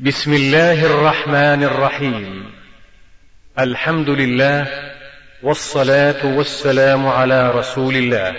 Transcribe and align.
بسم 0.00 0.34
الله 0.34 0.86
الرحمن 0.86 1.64
الرحيم. 1.64 2.44
الحمد 3.58 4.10
لله 4.10 4.68
والصلاة 5.42 6.36
والسلام 6.36 7.06
على 7.06 7.50
رسول 7.50 7.96
الله. 7.96 8.36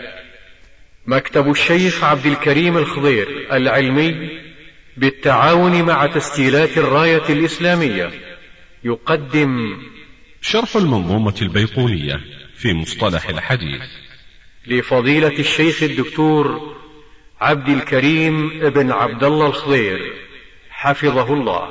مكتب 1.08 1.52
الشيخ 1.52 2.04
عبد 2.04 2.26
الكريم 2.26 2.78
الخضير 2.78 3.48
العلمي 3.52 4.30
بالتعاون 4.98 5.82
مع 5.82 6.06
تسجيلات 6.06 6.78
الراية 6.78 7.30
الإسلامية. 7.30 8.12
يقدم 8.84 9.78
شرح 10.42 10.76
المنظومة 10.76 11.36
البيقونية 11.42 12.22
في 12.56 12.74
مصطلح 12.74 13.30
الحديث. 13.30 13.82
لفضيلة 14.68 15.40
الشيخ 15.40 15.84
الدكتور 15.84 16.76
عبد 17.42 17.70
الكريم 17.70 18.60
بن 18.60 18.92
عبد 18.92 19.24
الله 19.24 19.48
الخضير. 19.48 20.29
حفظه 20.82 21.34
الله. 21.34 21.70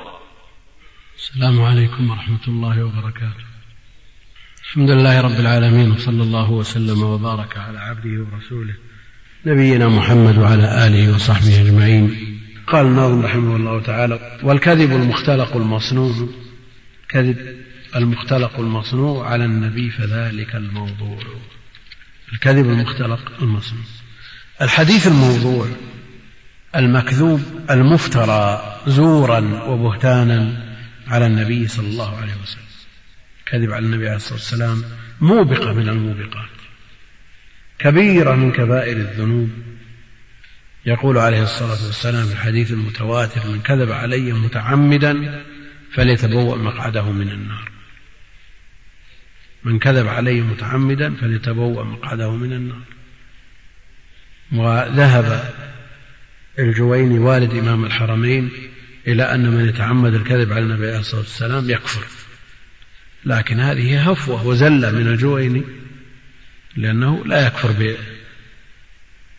السلام 1.16 1.62
عليكم 1.62 2.10
ورحمة 2.10 2.44
الله 2.48 2.84
وبركاته. 2.84 3.44
الحمد 4.64 4.90
لله 4.90 5.20
رب 5.20 5.40
العالمين 5.40 5.90
وصلى 5.90 6.22
الله 6.22 6.50
وسلم 6.50 7.02
وبارك 7.02 7.58
على 7.58 7.78
عبده 7.78 8.26
ورسوله 8.32 8.74
نبينا 9.46 9.88
محمد 9.88 10.38
وعلى 10.38 10.86
آله 10.86 11.14
وصحبه 11.14 11.60
أجمعين. 11.60 12.38
قال 12.66 12.86
الناظم 12.86 13.22
رحمه 13.22 13.56
الله 13.56 13.82
تعالى 13.82 14.38
والكذب 14.42 14.92
المختلق 14.92 15.56
المصنوع 15.56 16.28
كذب 17.08 17.56
المختلق 17.96 18.60
المصنوع 18.60 19.30
على 19.30 19.44
النبي 19.44 19.90
فذلك 19.90 20.56
الموضوع. 20.56 21.18
الكذب 22.32 22.66
المختلق 22.70 23.32
المصنوع. 23.42 23.84
الحديث 24.62 25.06
الموضوع 25.06 25.66
المكذوب 26.76 27.42
المفترى 27.70 28.76
زورا 28.86 29.64
وبهتانا 29.64 30.68
على 31.08 31.26
النبي 31.26 31.68
صلى 31.68 31.86
الله 31.88 32.16
عليه 32.16 32.32
وسلم. 32.42 32.62
كذب 33.46 33.72
على 33.72 33.86
النبي 33.86 34.06
عليه 34.06 34.16
الصلاة 34.16 34.34
والسلام 34.34 34.82
موبقة 35.20 35.72
من 35.72 35.88
الموبقات 35.88 36.48
كبيرة 37.78 38.34
من 38.34 38.52
كبائر 38.52 38.96
الذنوب. 38.96 39.50
يقول 40.86 41.18
عليه 41.18 41.42
الصلاة 41.42 41.86
والسلام 41.86 42.26
في 42.26 42.32
الحديث 42.32 42.72
المتواتر 42.72 43.46
من 43.50 43.60
كذب 43.60 43.92
علي 43.92 44.32
متعمدا 44.32 45.44
فليتبوأ 45.92 46.56
مقعده 46.56 47.12
من 47.12 47.28
النار. 47.28 47.70
من 49.64 49.78
كذب 49.78 50.08
علي 50.08 50.40
متعمدا 50.40 51.14
فليتبوأ 51.14 51.84
مقعده 51.84 52.30
من 52.30 52.52
النار. 52.52 52.82
وذهب 54.52 55.54
الجويني 56.58 57.18
والد 57.18 57.54
إمام 57.54 57.84
الحرمين 57.84 58.50
إلى 59.06 59.34
أن 59.34 59.50
من 59.50 59.68
يتعمد 59.68 60.14
الكذب 60.14 60.52
على 60.52 60.62
النبي 60.62 60.86
عليه 60.88 60.98
الصلاة 60.98 61.20
والسلام 61.20 61.70
يكفر. 61.70 62.04
لكن 63.24 63.60
هذه 63.60 64.10
هفوة 64.10 64.46
وزلة 64.46 64.90
من 64.90 65.06
الجويني 65.06 65.62
لأنه 66.76 67.24
لا 67.26 67.46
يكفر 67.46 67.96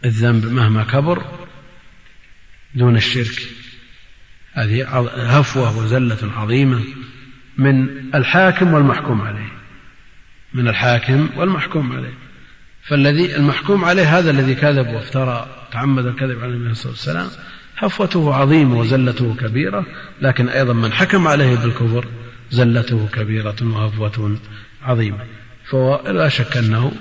بالذنب 0.03 0.45
مهما 0.45 0.84
كبر 0.84 1.48
دون 2.76 2.95
الشرك. 2.95 3.42
هذه 4.54 5.08
هفوة 5.39 5.78
وزلة 5.78 6.31
عظيمة 6.36 6.83
من 7.58 7.89
الحاكم 8.16 8.73
والمحكوم 8.73 9.22
عليه 9.22 9.52
من 10.54 10.67
الحاكم 10.67 11.30
والمحكوم 11.36 11.92
عليه. 11.92 12.14
فالذي 12.90 13.36
المحكوم 13.36 13.86
عليه 13.86 14.20
هذا 14.20 14.32
الذي 14.32 14.56
كذب 14.56 14.88
وافترى 14.88 15.48
تعمد 15.72 16.06
الكذب 16.06 16.40
على 16.40 16.45
النبي 16.45 16.62
عليه 16.62 16.72
الصلاه 16.72 16.92
والسلام 16.92 17.28
هفوته 17.78 18.36
عظيمة 18.36 18.80
وزلته 18.80 19.36
كبيرة 19.36 19.86
لكن 20.22 20.50
أيضا 20.50 20.73
من 20.73 20.94
حكم 20.94 21.28
عليه 21.28 21.56
بالكفر 21.56 22.08
زلته 22.52 23.08
كبيرة 23.14 23.56
وهفوه 23.62 24.38
عظيمة. 24.82 25.26
فلا 25.72 26.30
شك 26.30 26.58
أنه 26.58 26.92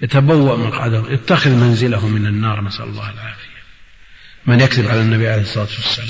يتبوأ 0.00 0.56
مقعده 0.56 1.02
يتخذ 1.10 1.50
منزله 1.50 2.08
من 2.08 2.26
النار 2.26 2.64
نسأل 2.64 2.84
الله 2.84 3.10
العافية. 3.10 3.58
من 4.46 4.60
يكذب 4.60 4.88
على 4.88 5.00
النبي 5.00 5.28
عليه 5.28 5.42
الصلاة 5.42 5.64
والسلام. 5.64 6.08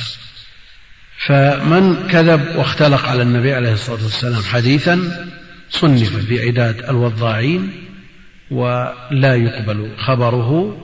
فمن 1.27 2.09
كذب 2.09 2.57
واختلق 2.57 3.09
على 3.09 3.23
النبي 3.23 3.55
عليه 3.55 3.73
الصلاة 3.73 4.03
والسلام 4.03 4.43
حديثا 4.43 5.27
صنف 5.71 6.17
في 6.17 6.47
عداد 6.47 6.85
الوضاعين 6.89 7.88
ولا 8.51 9.35
يقبل 9.35 9.91
خبره 9.99 10.79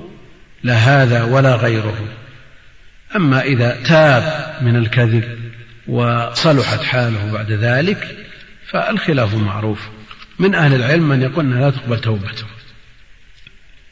لا 0.63 0.75
هذا 0.75 1.23
ولا 1.23 1.57
غيره. 1.57 2.09
أما 3.17 3.43
إذا 3.43 3.83
تاب 3.85 4.57
من 4.63 4.77
الكذب 4.77 5.39
وصلحت 5.87 6.83
حاله 6.83 7.33
بعد 7.33 7.53
ذلك 7.53 8.27
فالخلاف 8.67 9.35
معروف. 9.35 9.89
من 10.39 10.55
أهل 10.55 10.75
العلم 10.75 11.09
من 11.09 11.23
يقول 11.23 11.45
أنها 11.45 11.61
لا 11.61 11.71
تقبل 11.71 12.01
توبته. 12.01 12.45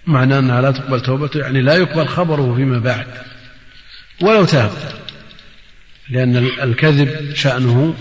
معنى 0.07 0.39
أنها 0.39 0.61
لا 0.61 0.71
تقبل 0.71 1.01
توبته 1.01 1.41
يعني 1.41 1.63
لا 1.63 1.75
يقبل 1.75 2.07
خبره 2.07 2.55
فيما 2.55 2.79
بعد. 2.79 3.07
ولو 4.21 4.45
تاب. 4.45 4.71
لأن 6.11 6.37
الكذب 6.37 7.35
شأنه 7.35 7.95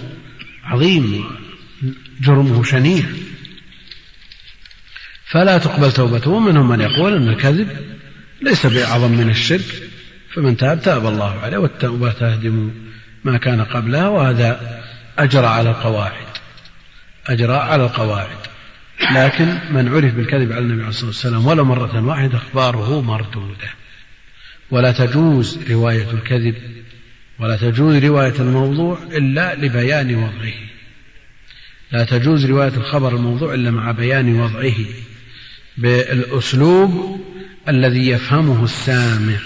عظيم 0.64 1.26
جرمه 2.22 2.64
شنيع. 2.64 3.06
فلا 5.32 5.58
تقبل 5.58 5.92
توبته. 5.92 6.32
ومنهم 6.32 6.68
من 6.68 6.82
يقول 6.82 7.16
أن 7.16 7.28
الكذب 7.28 7.68
ليس 8.42 8.66
بأعظم 8.66 9.12
من 9.12 9.30
الشرك. 9.30 9.84
فمن 10.34 10.58
تاب 10.58 10.82
تاب 10.82 11.08
الله 11.08 11.40
عليه 11.40 11.58
والتوبة 11.58 12.12
تهدم 12.12 12.72
ما 13.24 13.38
كان 13.38 13.62
قبلها 13.62 14.08
وهذا 14.08 14.82
أجرى 15.20 15.48
على 15.48 15.70
القواعد. 15.70 16.32
أجرى 17.28 17.54
على 17.54 17.84
القواعد. 17.84 18.38
لكن 19.16 19.58
من 19.72 19.88
عرف 19.88 20.14
بالكذب 20.14 20.52
على 20.52 20.60
النبي 20.60 20.82
عليه 20.82 20.90
الصلاة 20.90 21.08
والسلام 21.08 21.48
ولو 21.48 21.66
مرة 21.66 22.06
واحدة 22.06 22.38
أخباره 22.38 23.02
مردودة. 23.02 23.70
ولا 24.72 24.92
تجوز 24.92 25.60
رواية 25.72 26.12
الكذب 26.12 26.56
ولا 27.40 27.58
تجوز 27.58 27.96
رواية 27.96 28.36
الموضوع 28.40 29.00
إلا 29.12 29.56
لبيان 29.56 30.16
وضعه. 30.16 30.54
لا 31.92 32.04
تجوز 32.04 32.46
رواية 32.46 32.74
الخبر 32.78 33.16
الموضوع 33.16 33.54
إلا 33.54 33.72
مع 33.72 33.92
بيان 33.92 34.40
وضعه. 34.42 34.76
بالأسلوب 35.78 37.22
الذي 37.70 38.10
يفهمه 38.10 38.64
السامع. 38.64 39.40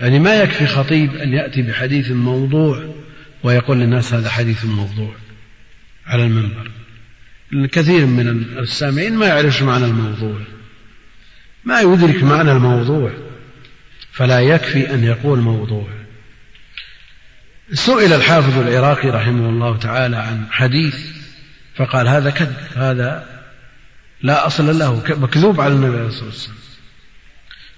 يعني 0.00 0.18
ما 0.18 0.42
يكفي 0.42 0.66
خطيب 0.66 1.14
أن 1.14 1.32
يأتي 1.32 1.62
بحديث 1.62 2.10
موضوع 2.10 2.94
ويقول 3.42 3.78
للناس 3.78 4.14
هذا 4.14 4.30
حديث 4.30 4.64
موضوع 4.64 5.14
على 6.06 6.24
المنبر. 6.24 6.70
الكثير 7.52 8.06
من 8.06 8.28
السامعين 8.58 9.14
ما 9.14 9.26
يعرف 9.26 9.62
معنى 9.62 9.84
الموضوع. 9.84 10.40
ما 11.64 11.80
يدرك 11.80 12.22
معنى 12.22 12.52
الموضوع. 12.52 13.12
فلا 14.12 14.40
يكفي 14.40 14.94
أن 14.94 15.04
يقول 15.04 15.38
موضوع. 15.38 15.88
سئل 17.72 18.12
الحافظ 18.12 18.58
العراقي 18.58 19.08
رحمه 19.08 19.48
الله 19.48 19.78
تعالى 19.78 20.16
عن 20.16 20.46
حديث 20.50 20.96
فقال 21.74 22.08
هذا 22.08 22.30
كذب 22.30 22.56
هذا 22.76 23.41
لا 24.22 24.46
أصل 24.46 24.78
له 24.78 25.02
مكذوب 25.08 25.60
على 25.60 25.74
النبي 25.74 25.96
عليه 25.96 26.06
الصلاة 26.06 26.24
والسلام. 26.24 26.56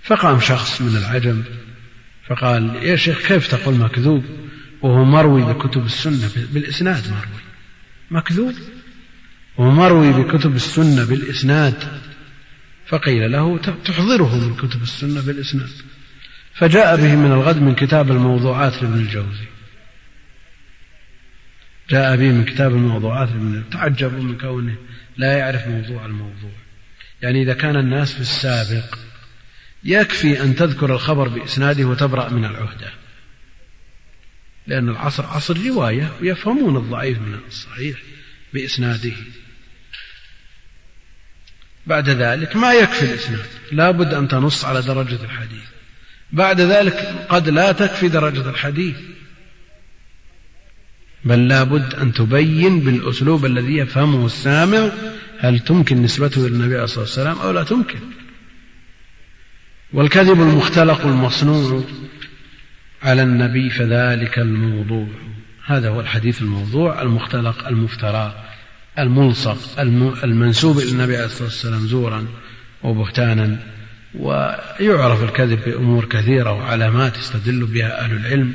فقام 0.02 0.40
شخص 0.40 0.80
من 0.80 0.96
العجم 0.96 1.42
فقال 2.28 2.76
يا 2.82 2.96
شيخ 2.96 3.26
كيف 3.28 3.46
تقول 3.54 3.74
مكذوب؟ 3.74 4.24
وهو 4.82 5.04
مروي 5.04 5.42
بكتب 5.42 5.84
السنة 5.84 6.30
بالإسناد 6.52 7.08
مروي. 7.08 7.42
مكذوب؟ 8.10 8.54
وهو 9.58 9.70
مروي 9.70 10.12
بكتب 10.12 10.56
السنة 10.56 11.04
بالإسناد. 11.04 11.74
فقيل 12.86 13.32
له 13.32 13.58
تحضره 13.58 14.36
من 14.36 14.56
كتب 14.56 14.82
السنة 14.82 15.20
بالإسناد. 15.20 15.70
فجاء 16.54 16.96
به 16.96 17.16
من 17.16 17.32
الغد 17.32 17.62
من 17.62 17.74
كتاب 17.74 18.10
الموضوعات 18.10 18.82
لابن 18.82 18.94
الجوزي. 18.94 19.53
جاء 21.90 22.16
به 22.16 22.28
من 22.28 22.44
كتاب 22.44 22.70
الموضوعات 22.70 23.28
تعجبوا 23.72 24.22
من 24.22 24.38
كونه 24.38 24.76
لا 25.16 25.38
يعرف 25.38 25.66
موضوع 25.68 26.06
الموضوع. 26.06 26.50
يعني 27.22 27.42
إذا 27.42 27.54
كان 27.54 27.76
الناس 27.76 28.12
في 28.12 28.20
السابق 28.20 28.98
يكفي 29.84 30.42
أن 30.42 30.56
تذكر 30.56 30.94
الخبر 30.94 31.28
بإسناده 31.28 31.84
وتبرأ 31.84 32.28
من 32.28 32.44
العهدة. 32.44 32.92
لأن 34.66 34.88
العصر 34.88 35.26
عصر 35.26 35.56
رواية 35.66 36.12
ويفهمون 36.20 36.76
الضعيف 36.76 37.18
من 37.18 37.38
الصحيح 37.48 37.98
بإسناده. 38.54 39.12
بعد 41.86 42.08
ذلك 42.10 42.56
ما 42.56 42.72
يكفي 42.72 43.04
الإسناد. 43.04 43.46
لا 43.72 43.90
بد 43.90 44.14
أن 44.14 44.28
تنص 44.28 44.64
على 44.64 44.82
درجة 44.82 45.24
الحديث. 45.24 45.64
بعد 46.32 46.60
ذلك 46.60 47.26
قد 47.28 47.48
لا 47.48 47.72
تكفي 47.72 48.08
درجة 48.08 48.50
الحديث. 48.50 48.96
بل 51.24 51.48
لا 51.48 51.62
بد 51.62 51.94
أن 51.94 52.12
تبين 52.12 52.80
بالأسلوب 52.80 53.44
الذي 53.44 53.76
يفهمه 53.76 54.26
السامع 54.26 54.90
هل 55.38 55.58
تمكن 55.60 56.02
نسبته 56.02 56.46
إلى 56.46 56.54
النبي 56.54 56.74
عليه 56.74 56.84
الصلاة 56.84 57.04
والسلام 57.04 57.38
أو 57.38 57.50
لا 57.50 57.64
تمكن. 57.64 57.98
والكذب 59.92 60.40
المختلق 60.40 61.06
المصنوع 61.06 61.82
على 63.02 63.22
النبي 63.22 63.70
فذلك 63.70 64.38
الموضوع. 64.38 65.06
هذا 65.66 65.88
هو 65.88 66.00
الحديث 66.00 66.42
الموضوع 66.42 67.02
المختلق 67.02 67.68
المفترى 67.68 68.44
الملصق 68.98 69.80
المنسوب 70.24 70.78
إلى 70.78 70.90
النبي 70.90 71.16
عليه 71.16 71.26
الصلاة 71.26 71.48
والسلام 71.48 71.86
زورا 71.86 72.26
وبهتانا. 72.82 73.58
ويعرف 74.14 75.24
الكذب 75.24 75.64
بأمور 75.66 76.04
كثيرة 76.04 76.52
وعلامات 76.52 77.18
يستدل 77.18 77.64
بها 77.64 78.00
أهل 78.04 78.16
العلم. 78.16 78.52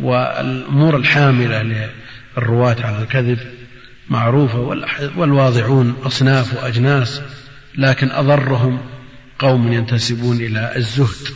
والأمور 0.00 0.96
الحاملة 0.96 1.88
للرواة 2.36 2.76
على 2.80 3.02
الكذب 3.02 3.38
معروفة 4.10 4.58
والواضعون 5.16 5.96
أصناف 6.02 6.54
وأجناس 6.54 7.22
لكن 7.78 8.10
أضرهم 8.10 8.80
قوم 9.38 9.72
ينتسبون 9.72 10.36
إلى 10.36 10.72
الزهد 10.76 11.28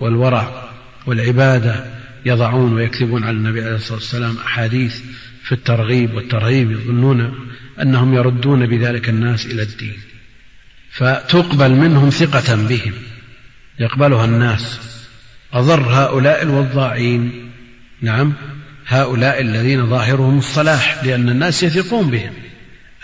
والورع 0.00 0.70
والعبادة 1.06 1.84
يضعون 2.26 2.72
ويكذبون 2.72 3.24
على 3.24 3.36
النبي 3.36 3.64
عليه 3.64 3.74
الصلاة 3.74 3.98
والسلام 3.98 4.36
أحاديث 4.46 5.00
في 5.44 5.52
الترغيب 5.52 6.14
والترهيب 6.14 6.70
يظنون 6.70 7.48
أنهم 7.82 8.14
يردون 8.14 8.66
بذلك 8.66 9.08
الناس 9.08 9.46
إلى 9.46 9.62
الدين. 9.62 9.98
فتقبل 10.90 11.70
منهم 11.70 12.10
ثقة 12.10 12.54
بهم 12.54 12.92
يقبلها 13.78 14.24
الناس. 14.24 14.80
أضر 15.52 15.80
هؤلاء 15.80 16.42
الوضاعين 16.42 17.50
نعم. 18.00 18.32
هؤلاء 18.86 19.40
الذين 19.40 19.86
ظاهرهم 19.86 20.38
الصلاح 20.38 21.04
لأن 21.04 21.28
الناس 21.28 21.62
يثقون 21.62 22.10
بهم. 22.10 22.32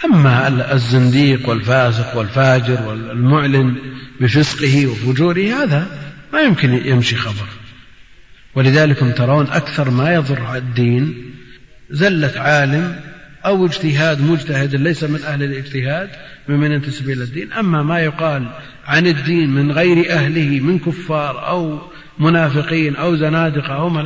أما 0.04 0.72
الزنديق 0.72 1.48
والفاسق 1.48 2.16
والفاجر 2.16 2.82
والمعلن 2.82 3.76
بفسقه 4.20 4.87
وفجوره 4.87 5.62
هذا 5.62 5.87
ما 6.32 6.40
يمكن 6.40 6.72
يمشي 6.72 7.16
خبر. 7.16 7.46
ولذلك 8.54 9.14
ترون 9.16 9.46
أكثر 9.46 9.90
ما 9.90 10.14
يضر 10.14 10.56
الدين 10.56 11.32
زلة 11.90 12.32
عالم 12.37 13.00
أو 13.44 13.66
اجتهاد 13.66 14.20
مجتهد 14.20 14.75
ليس 14.75 15.04
من 15.04 15.22
أهل 15.22 15.42
الاجتهاد 15.42 16.10
ممن 16.48 16.72
ينتسب 16.72 17.10
إلى 17.10 17.25
الدين. 17.25 17.52
أما 17.52 17.82
ما 17.82 18.00
يقال 18.00 18.50
عن 18.87 19.06
الدين 19.06 19.50
من 19.50 19.72
غير 19.72 20.12
أهله 20.12 20.60
من 20.60 20.78
كفار 20.78 21.48
أو 21.48 21.90
منافقين 22.18 22.96
أو 22.96 23.16
زنادقة 23.16 23.74
أو 23.74 23.88
ما 23.88 24.02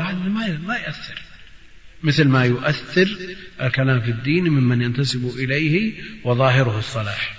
ما 0.66 0.76
يأثر. 0.76 1.22
مثل 2.02 2.28
ما 2.28 2.44
يؤثر 2.44 3.08
الكلام 3.62 4.00
في 4.00 4.10
الدين 4.10 4.48
ممن 4.48 4.82
ينتسب 4.82 5.38
إليه 5.38 6.02
وظاهره 6.24 6.78
الصلاح. 6.78 7.34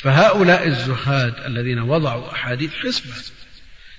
فهؤلاء 0.00 0.66
الزهاد 0.66 1.34
الذين 1.46 1.78
وضعوا 1.78 2.32
أحاديث 2.32 2.74
حسبة 2.74 3.14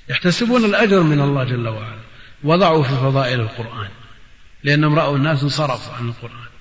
يحتسبون 0.09 0.65
الأجر 0.65 1.03
من 1.03 1.21
الله 1.21 1.43
جل 1.43 1.67
وعلا. 1.67 2.01
وضعوا 2.43 2.83
في 2.83 2.89
فضائل 2.89 3.39
القرآن 3.39 3.89
لأنهم 4.63 4.99
رأوا 4.99 5.17
الناس 5.17 5.43
انصرفوا 5.43 5.93
عن 5.93 6.07
القرآن. 6.09 6.51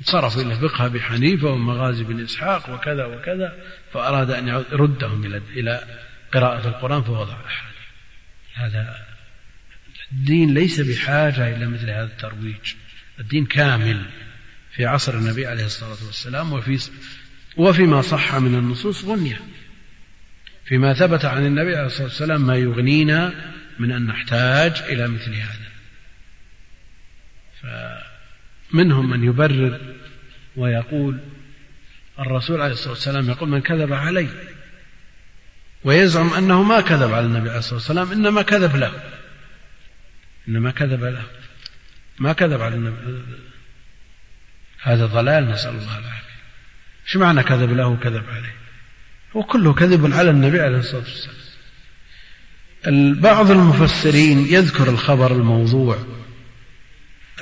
انصرفوا 0.00 0.42
إلى 0.42 0.54
فقه 0.54 0.86
أبي 0.86 1.00
حنيفة 1.00 1.48
ومغازي 1.48 2.04
بن 2.04 2.22
إسحاق 2.22 2.74
وكذا 2.74 3.04
وكذا 3.04 3.52
فأراد 3.92 4.30
أن 4.30 4.48
يردهم 4.48 5.40
إلى 5.56 5.84
قراءة 6.32 6.68
القرآن 6.68 7.02
فوضع 7.02 7.32
أحاديث 7.46 7.73
هذا 8.54 9.06
الدين 10.12 10.54
ليس 10.54 10.80
بحاجة 10.80 11.56
إلى 11.56 11.66
مثل 11.66 11.90
هذا 11.90 12.04
الترويج. 12.04 12.74
الدين 13.20 13.46
كامل 13.46 14.04
في 14.76 14.86
عصر 14.86 15.14
النبي 15.14 15.46
عليه 15.46 15.64
الصلاة 15.64 16.06
والسلام 16.06 16.52
وفي 16.52 16.90
وفيما 17.56 18.02
صح 18.02 18.34
من 18.34 18.54
النصوص 18.54 19.04
غنية. 19.04 19.40
فيما 20.64 20.94
ثبت 20.94 21.24
عن 21.24 21.46
النبي 21.46 21.76
عليه 21.76 21.86
الصلاة 21.86 22.06
والسلام 22.06 22.46
ما 22.46 22.56
يغنينا 22.56 23.52
من 23.78 23.92
أن 23.92 24.06
نحتاج 24.06 24.82
إلى 24.88 25.08
مثل 25.08 25.34
هذا. 25.34 25.64
فمنهم 28.72 29.10
من 29.10 29.24
يبرر 29.24 29.80
ويقول 30.56 31.20
الرسول 32.18 32.60
عليه 32.60 32.72
الصلاة 32.72 32.92
والسلام 32.92 33.28
يقول 33.28 33.48
من 33.48 33.60
كذب 33.60 33.92
علي 33.92 34.28
ويزعم 35.84 36.34
أنه 36.34 36.62
ما 36.62 36.80
كذب 36.80 37.12
على 37.12 37.26
النبي 37.26 37.48
عليه 37.48 37.58
الصلاة 37.58 37.74
والسلام 37.74 38.12
إنما 38.12 38.42
كذب 38.42 38.76
له. 38.76 38.92
إنما 40.48 40.70
كذب 40.70 41.04
له. 41.04 41.24
ما 42.18 42.32
كذب 42.32 42.60
على 42.60 42.74
النبي. 42.74 43.22
هذا 44.82 45.06
ضلال 45.06 45.50
نسأل 45.50 45.70
الله 45.70 45.98
العافية. 45.98 46.34
إيش 47.06 47.16
معنى 47.16 47.42
كذب 47.42 47.72
له 47.72 47.86
وكذب 47.86 48.24
عليه؟ 48.28 48.54
هو 49.36 49.42
كله 49.42 49.74
كذب 49.74 50.12
على 50.12 50.30
النبي 50.30 50.60
عليه 50.60 50.78
الصلاة 50.78 51.02
والسلام. 51.02 51.44
بعض 53.20 53.50
المفسرين 53.50 54.46
يذكر 54.46 54.88
الخبر 54.88 55.32
الموضوع 55.32 55.98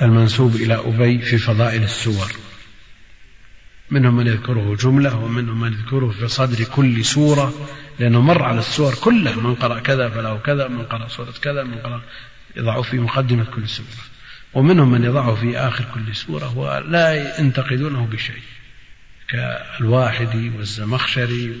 المنسوب 0.01 0.55
إلى 0.55 0.75
أبي 0.75 1.21
في 1.21 1.37
فضائل 1.37 1.83
السور. 1.83 2.31
منهم 3.93 4.15
من 4.15 4.27
يذكره 4.27 4.75
جملة 4.75 5.15
ومنهم 5.15 5.59
من 5.59 5.73
يذكره 5.73 6.09
في 6.09 6.27
صدر 6.27 6.63
كل 6.63 7.05
سورة 7.05 7.53
لأنه 7.99 8.21
مر 8.21 8.43
على 8.43 8.59
السور 8.59 8.95
كلها 8.95 9.35
من 9.35 9.55
قرأ 9.55 9.79
كذا 9.79 10.09
فله 10.09 10.37
كذا 10.37 10.67
من 10.67 10.83
قرأ 10.83 11.07
سورة 11.07 11.33
كذا 11.41 11.63
من 11.63 11.75
قرأ 11.75 12.01
يضعه 12.55 12.81
في 12.81 12.99
مقدمة 12.99 13.43
كل 13.43 13.69
سورة. 13.69 13.87
ومنهم 14.53 14.91
من 14.91 15.03
يضعه 15.03 15.35
في 15.35 15.57
آخر 15.57 15.85
كل 15.93 16.15
سورة 16.15 16.57
ولا 16.57 17.39
ينتقدونه 17.39 18.05
بشيء 18.05 18.41
كالواحدي 19.29 20.49
والزمخشري 20.57 21.59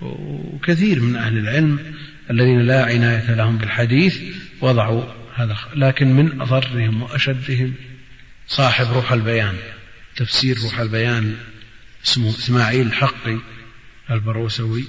وكثير 0.00 1.00
من 1.00 1.16
أهل 1.16 1.38
العلم 1.38 1.94
الذين 2.30 2.60
لا 2.60 2.84
عناية 2.84 3.34
لهم 3.34 3.58
بالحديث 3.58 4.20
وضعوا 4.60 5.04
هذا 5.34 5.56
لكن 5.74 6.16
من 6.16 6.40
أضرهم 6.40 7.02
وأشدهم 7.02 7.74
صاحب 8.46 8.86
روح 8.92 9.12
البيان 9.12 9.54
تفسير 10.16 10.58
روح 10.58 10.80
البيان 10.80 11.36
اسمه 12.04 12.30
إسماعيل 12.30 12.86
الحقي 12.86 13.38
البروسوي 14.10 14.84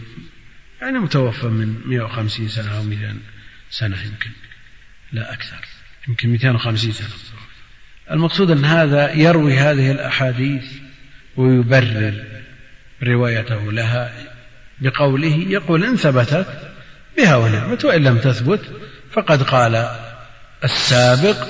يعني 0.82 1.00
متوفى 1.00 1.48
من 1.48 1.82
150 1.86 2.48
سنة 2.48 2.78
أو 2.78 2.84
200 2.84 3.16
سنة 3.70 4.02
يمكن 4.02 4.30
لا 5.12 5.34
أكثر 5.34 5.66
يمكن 6.08 6.30
250 6.30 6.92
سنة. 6.92 7.08
المقصود 8.12 8.52
أن 8.52 8.66
هذا 8.66 9.14
يروي 9.14 9.54
هذه 9.54 9.92
الأحاديث 9.92 10.66
ويبرر 11.38 12.24
روايته 13.04 13.72
لها 13.72 14.14
بقوله 14.80 15.46
يقول 15.50 15.84
إن 15.84 15.96
ثبتت 15.96 16.74
بها 17.18 17.36
ونعمت 17.36 17.86
وإن 17.86 18.04
لم 18.04 18.18
تثبت 18.18 18.62
فقد 19.12 19.44
قال 19.44 19.90
السابق 20.64 21.48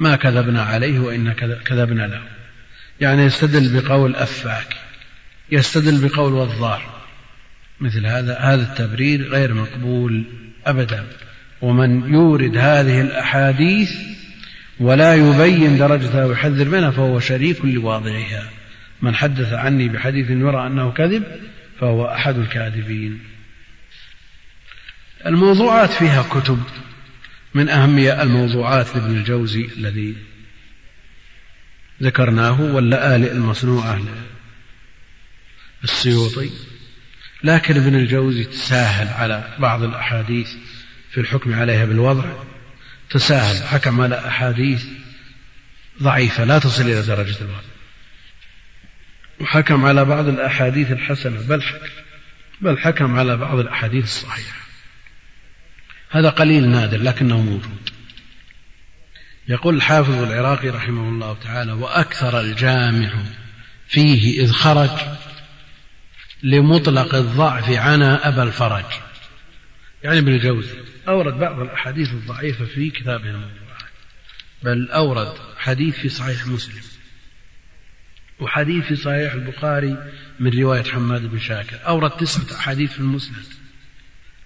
ما 0.00 0.16
كذبنا 0.16 0.62
عليه 0.62 0.98
وإن 0.98 1.32
كذبنا 1.64 2.06
له. 2.06 2.22
يعني 3.00 3.22
يستدل 3.22 3.80
بقول 3.80 4.16
أفاك. 4.16 4.76
يستدل 5.54 6.08
بقول 6.08 6.32
وضاح 6.32 6.94
مثل 7.80 8.06
هذا 8.06 8.38
هذا 8.38 8.62
التبرير 8.62 9.28
غير 9.28 9.54
مقبول 9.54 10.24
أبدا. 10.66 11.06
ومن 11.62 12.14
يورد 12.14 12.56
هذه 12.56 13.00
الأحاديث 13.00 13.92
ولا 14.80 15.14
يبين 15.14 15.78
درجتها 15.78 16.24
ويحذر 16.24 16.68
منها 16.68 16.90
فهو 16.90 17.20
شريك 17.20 17.64
لواضعها. 17.64 18.50
من 19.02 19.14
حدث 19.14 19.52
عني 19.52 19.88
بحديث 19.88 20.30
يرى 20.30 20.66
أنه 20.66 20.90
كذب 20.90 21.22
فهو 21.80 22.06
أحد 22.06 22.38
الكاذبين. 22.38 23.18
الموضوعات 25.26 25.90
فيها 25.90 26.22
كتب. 26.22 26.62
من 27.54 27.68
أهم 27.68 27.98
الموضوعات 27.98 28.96
لابن 28.96 29.16
الجوزي 29.16 29.68
الذي 29.76 30.14
ذكرناه 32.02 32.60
واللآلئ 32.60 33.32
المصنوعة. 33.32 34.00
للسيوطي 35.84 36.50
لكن 37.44 37.76
ابن 37.76 37.94
الجوزي 37.94 38.44
تساهل 38.44 39.08
على 39.08 39.56
بعض 39.58 39.82
الأحاديث 39.82 40.50
في 41.10 41.20
الحكم 41.20 41.54
عليها 41.54 41.84
بالوضع. 41.84 42.24
تساهل 43.10 43.66
حكم 43.66 44.00
على 44.00 44.28
أحاديث 44.28 44.84
ضعيفة 46.02 46.44
لا 46.44 46.58
تصل 46.58 46.82
إلى 46.82 47.02
درجة 47.02 47.36
الوضع. 47.40 47.74
وحكم 49.40 49.84
على 49.84 50.04
بعض 50.04 50.28
الأحاديث 50.28 50.92
الحسنة 50.92 51.40
بل 51.40 51.62
حكم 51.62 51.86
بل 52.60 52.78
حكم 52.78 53.18
على 53.18 53.36
بعض 53.36 53.58
الأحاديث 53.58 54.04
الصحيحة. 54.04 54.64
هذا 56.10 56.30
قليل 56.30 56.68
نادر 56.68 57.02
لكنه 57.02 57.40
موجود. 57.40 57.90
يقول 59.48 59.76
الحافظ 59.76 60.22
العراقي 60.22 60.68
رحمه 60.68 61.08
الله 61.08 61.36
تعالى 61.44 61.72
وأكثر 61.72 62.40
الجامع 62.40 63.12
فيه 63.88 64.40
إذ 64.40 64.52
خرج 64.52 64.90
لمطلق 66.44 67.14
الضعف 67.14 67.70
عنا 67.70 68.28
أبا 68.28 68.42
الفرج. 68.42 68.84
يعني 70.02 70.18
ابن 70.18 70.32
الجوزي 70.32 70.78
أورد 71.08 71.34
بعض 71.34 71.60
الأحاديث 71.60 72.12
الضعيفة 72.12 72.64
في 72.64 72.90
كتابه 72.90 73.30
الموضوعات 73.30 73.54
بل 74.62 74.90
أورد 74.90 75.32
حديث 75.56 75.96
في 75.96 76.08
صحيح 76.08 76.46
مسلم 76.46 76.82
وحديث 78.40 78.84
في 78.84 78.96
صحيح 78.96 79.32
البخاري 79.32 80.12
من 80.40 80.60
رواية 80.60 80.82
حماد 80.82 81.26
بن 81.26 81.38
شاكر. 81.38 81.76
أورد 81.86 82.10
تسعة 82.10 82.58
أحاديث 82.58 82.92
في 82.92 83.00
المسند 83.00 83.44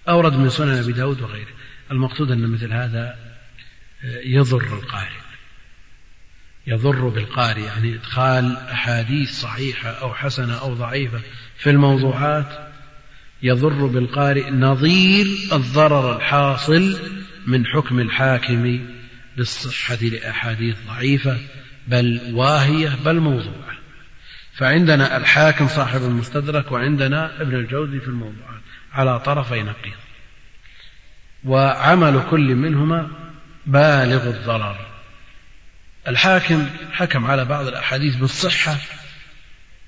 أورد 0.09 0.33
من 0.33 0.49
سنن 0.49 0.77
أبي 0.83 0.91
داود 0.91 1.21
وغيره. 1.21 1.53
المقصود 1.91 2.31
أن 2.31 2.47
مثل 2.47 2.73
هذا 2.73 3.15
يضر 4.25 4.77
القارئ. 4.77 5.28
يضر 6.69 7.07
بالقارئ 7.07 7.61
يعني 7.61 7.95
إدخال 7.95 8.57
أحاديث 8.57 9.31
صحيحة 9.41 9.89
أو 9.89 10.13
حسنة 10.13 10.61
أو 10.61 10.73
ضعيفة 10.73 11.19
في 11.57 11.69
الموضوعات 11.69 12.69
يضر 13.43 13.85
بالقارئ 13.85 14.51
نظير 14.51 15.25
الضرر 15.53 16.17
الحاصل 16.17 16.97
من 17.47 17.65
حكم 17.65 17.99
الحاكم 17.99 18.79
بالصحة 19.37 19.95
لأحاديث 19.95 20.77
ضعيفة 20.87 21.37
بل 21.87 22.21
واهية 22.33 22.95
بل 23.05 23.19
موضوعة. 23.19 23.79
فعندنا 24.53 25.17
الحاكم 25.17 25.67
صاحب 25.67 26.01
المستدرك 26.01 26.71
وعندنا 26.71 27.41
ابن 27.41 27.55
الجوزي 27.55 27.99
في 27.99 28.07
الموضوعات 28.07 28.61
على 28.93 29.19
طرفي 29.19 29.63
نقيض. 29.63 29.99
وعمل 31.43 32.23
كل 32.29 32.55
منهما 32.55 33.09
بالغ 33.65 34.27
الضرر. 34.27 34.88
الحاكم 36.09 36.69
حكم 36.91 37.25
على 37.25 37.45
بعض 37.45 37.67
الأحاديث 37.67 38.15
بالصحة 38.15 38.77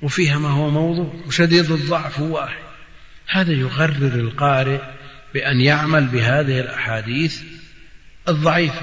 وفيها 0.01 0.37
ما 0.37 0.49
هو 0.49 0.69
موضوع 0.69 1.13
وشديد 1.27 1.71
الضعف 1.71 2.19
واحد. 2.19 2.61
هذا 3.27 3.51
يغرر 3.51 4.15
القارئ 4.15 4.79
بأن 5.33 5.61
يعمل 5.61 6.05
بهذه 6.07 6.59
الأحاديث 6.59 7.41
الضعيفة. 8.27 8.81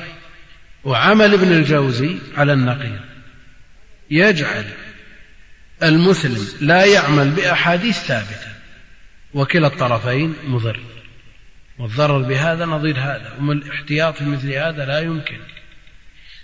وعمل 0.85 1.35
ابن 1.35 1.53
الجوزي 1.53 2.19
على 2.37 2.53
النقيض. 2.53 3.01
يجعل 4.11 4.65
المسلم 5.83 6.49
لا 6.61 6.85
يعمل 6.85 7.31
بأحاديث 7.31 7.99
ثابتة. 7.99 8.49
وكلا 9.35 9.67
الطرفين 9.67 10.35
مضر. 10.45 10.81
والضرر 11.79 12.23
بهذا 12.23 12.67
نظير 12.67 12.99
هذا. 13.01 13.35
ومن 13.39 13.57
الاحتياط 13.63 14.17
في 14.17 14.25
مثل 14.25 14.53
هذا 14.53 14.85
لا 14.85 14.99
يمكن. 14.99 15.39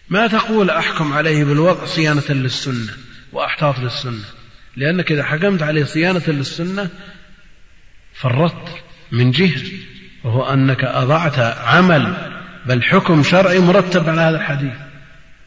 ما 0.08 0.26
تقول 0.26 0.70
أحكم 0.70 1.12
عليه 1.12 1.44
بالوضع 1.44 1.84
صيانة 1.84 2.22
للسنة 2.28 2.92
وأحتاط 3.32 3.78
للسنة؟ 3.78 4.24
لأنك 4.76 5.12
إذا 5.12 5.24
حكمت 5.24 5.62
عليه 5.62 5.84
صيانة 5.84 6.22
للسنة 6.28 6.88
فرطت 8.14 8.68
من 9.12 9.30
جهة 9.30 9.62
وهو 10.24 10.52
أنك 10.52 10.84
أضعت 10.84 11.38
عمل 11.38 12.14
بل 12.66 12.82
حكم 12.82 13.22
شرعي 13.22 13.58
مرتب 13.58 14.08
على 14.08 14.20
هذا 14.20 14.36
الحديث. 14.36 14.72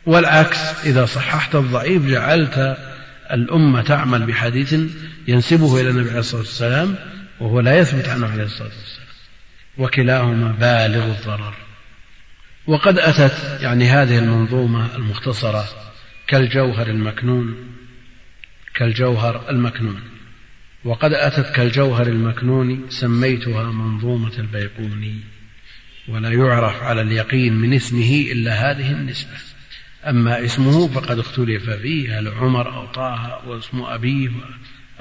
والعكس 0.06 0.86
إذا 0.86 1.06
صححت 1.06 1.56
الضعيف 1.56 2.06
جعلت 2.06 2.78
الأمة 3.32 3.82
تعمل 3.82 4.26
بحديث 4.26 4.76
ينسبه 5.28 5.82
إلى 5.82 5.90
النبي 5.90 6.10
عليه 6.10 6.20
الصلاة 6.20 6.42
والسلام 6.42 6.96
وهو 7.40 7.60
لا 7.60 7.78
يثبت 7.78 8.10
عنه 8.10 8.28
عليه 8.28 8.44
الصلاة 8.44 8.70
والسلام. 8.70 9.08
وكلاهما 9.78 10.52
بالغ 10.52 11.06
الضرر. 11.06 11.67
وقد 12.68 13.00
أتت 13.00 13.62
يعني 13.62 13.90
هذه 13.90 14.18
المنظومة 14.18 14.96
المختصرة 14.96 15.66
كالجوهر 16.28 16.88
المكنون 16.88 17.56
كالجوهر 18.76 19.50
المكنون. 19.50 20.02
وقد 20.86 21.14
أتت 21.14 21.56
كالجوهر 21.56 22.08
المكنون 22.08 22.86
سميتها 22.90 23.64
منظومة 23.72 24.32
البيقوني 24.40 25.20
ولا 26.08 26.30
يعرف 26.30 26.84
على 26.84 27.02
اليقين 27.02 27.54
من 27.54 27.74
اسمه 27.74 28.26
إلا 28.32 28.72
هذه 28.72 28.92
النسبة. 28.92 29.38
أما 30.06 30.46
اسمه 30.46 30.88
فقد 30.88 31.20
اختلف 31.20 31.70
فيه 31.70 32.20
هل 32.20 32.28
عمر 32.28 32.76
أو 32.76 32.86
طه 32.86 33.42
واسم 33.48 33.82
أبيه 33.82 34.30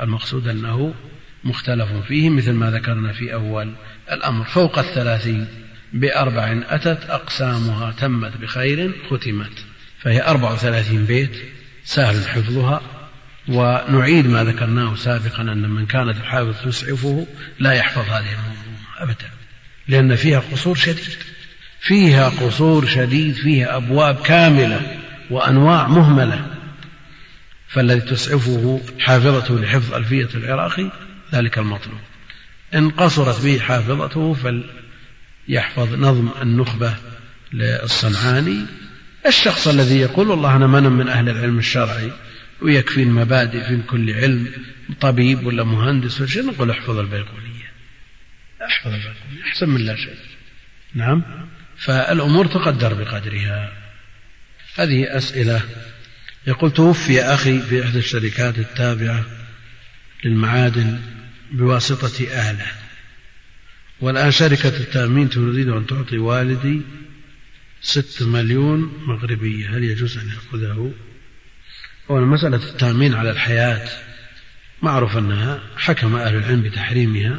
المقصود 0.01 0.49
أنه 0.49 0.95
مختلف 1.45 1.93
فيه 1.93 2.31
مثل 2.31 2.53
ما 2.53 2.71
ذكرنا 2.71 3.13
في 3.13 3.35
أول 3.35 3.75
الأمر 4.13 4.45
فوق 4.45 4.79
الثلاثين. 4.79 5.66
بأربع 5.93 6.63
أتت 6.69 7.11
أقسامها 7.11 7.93
تمت 7.93 8.37
بخير 8.37 8.93
ختمت 9.11 9.65
فهي 10.01 10.23
أربع 10.23 10.53
وثلاثين 10.53 11.05
بيت 11.05 11.31
سهل 11.85 12.29
حفظها 12.29 12.81
ونعيد 13.49 14.27
ما 14.27 14.45
ذكرناه 14.45 14.95
سابقا 14.95 15.43
أن 15.43 15.71
من 15.71 15.87
كانت 15.87 16.17
الحافظ 16.17 16.55
تسعفه 16.65 17.27
لا 17.59 17.73
يحفظ 17.73 18.03
هذه 18.03 18.33
المنظومة 18.33 18.87
أبدا 18.99 19.31
لأن 19.89 20.17
فيها 20.17 20.43
قصور 20.53 20.75
شديد 20.75 21.17
فيها 21.81 22.29
قصور 22.29 22.87
شديد 22.87 23.35
فيها 23.35 23.77
أبواب 23.77 24.23
كاملة 24.23 24.97
وأنواع 25.31 25.89
مهملة 25.89 26.47
فالذي 27.69 28.01
تسعفه 28.01 28.81
حافظته 28.99 29.59
لحفظ 29.61 29.95
ألفية 29.95 30.29
العراقي 30.35 30.91
ذلك 31.33 31.59
المطلوب. 31.59 31.99
إن 32.75 32.91
قصرت 32.91 33.45
به 33.45 33.59
حافظته 33.59 34.35
فليحفظ 35.47 35.95
نظم 35.95 36.31
النخبة 36.43 36.95
للصنعاني. 37.53 38.67
الشخص 39.27 39.69
الذي 39.69 39.99
يقول 39.99 40.29
والله 40.29 40.57
أنا 40.57 40.67
من 40.67 40.83
من 40.83 41.09
أهل 41.09 41.29
العلم 41.29 41.59
الشرعي 41.59 42.13
ويكفي 42.63 43.03
المبادئ 43.03 43.67
في 43.67 43.83
كل 43.83 44.11
علم 44.15 44.53
طبيب 45.01 45.47
ولا 45.47 45.65
مهندس 45.65 46.21
ولا 46.21 46.31
شيء 46.31 46.47
نقول 46.47 46.71
احفظ 46.71 46.99
البيقونية 46.99 47.71
احفظ 48.65 48.93
البيقونية 48.93 49.45
أحسن 49.45 49.69
من 49.69 49.81
لا 49.81 49.97
شيء. 49.97 50.17
نعم؟ 50.95 51.23
فالأمور 51.77 52.47
تقدر 52.47 52.95
بقدرها. 52.95 53.73
هذه 54.77 55.17
أسئلة. 55.17 55.63
يقول 56.47 56.71
توفي 56.71 57.23
أخي 57.23 57.59
في 57.59 57.85
إحدى 57.85 57.99
الشركات 57.99 58.59
التابعة 58.59 59.25
للمعادن 60.25 61.01
بواسطة 61.53 62.27
أهله. 62.33 62.86
والآن 64.01 64.31
شركة 64.31 64.69
التأمين 64.69 65.31
تريد 65.31 65.69
أن 65.69 65.87
تعطي 65.87 66.19
والدي 66.19 66.83
ست 67.81 68.23
مليون 68.23 68.93
مغربية. 69.07 69.77
هل 69.77 69.85
يجوز 69.85 70.19
أن 70.19 70.29
يأخذه؟ 70.29 70.93
هو 72.11 72.21
مسألة 72.21 72.57
التأمين 72.57 73.15
على 73.15 73.31
الحياة 73.31 73.89
معروف 74.83 75.17
أنها 75.17 75.61
حكم 75.77 76.17
أهل 76.17 76.37
العلم 76.37 76.63
بتحريمها 76.63 77.39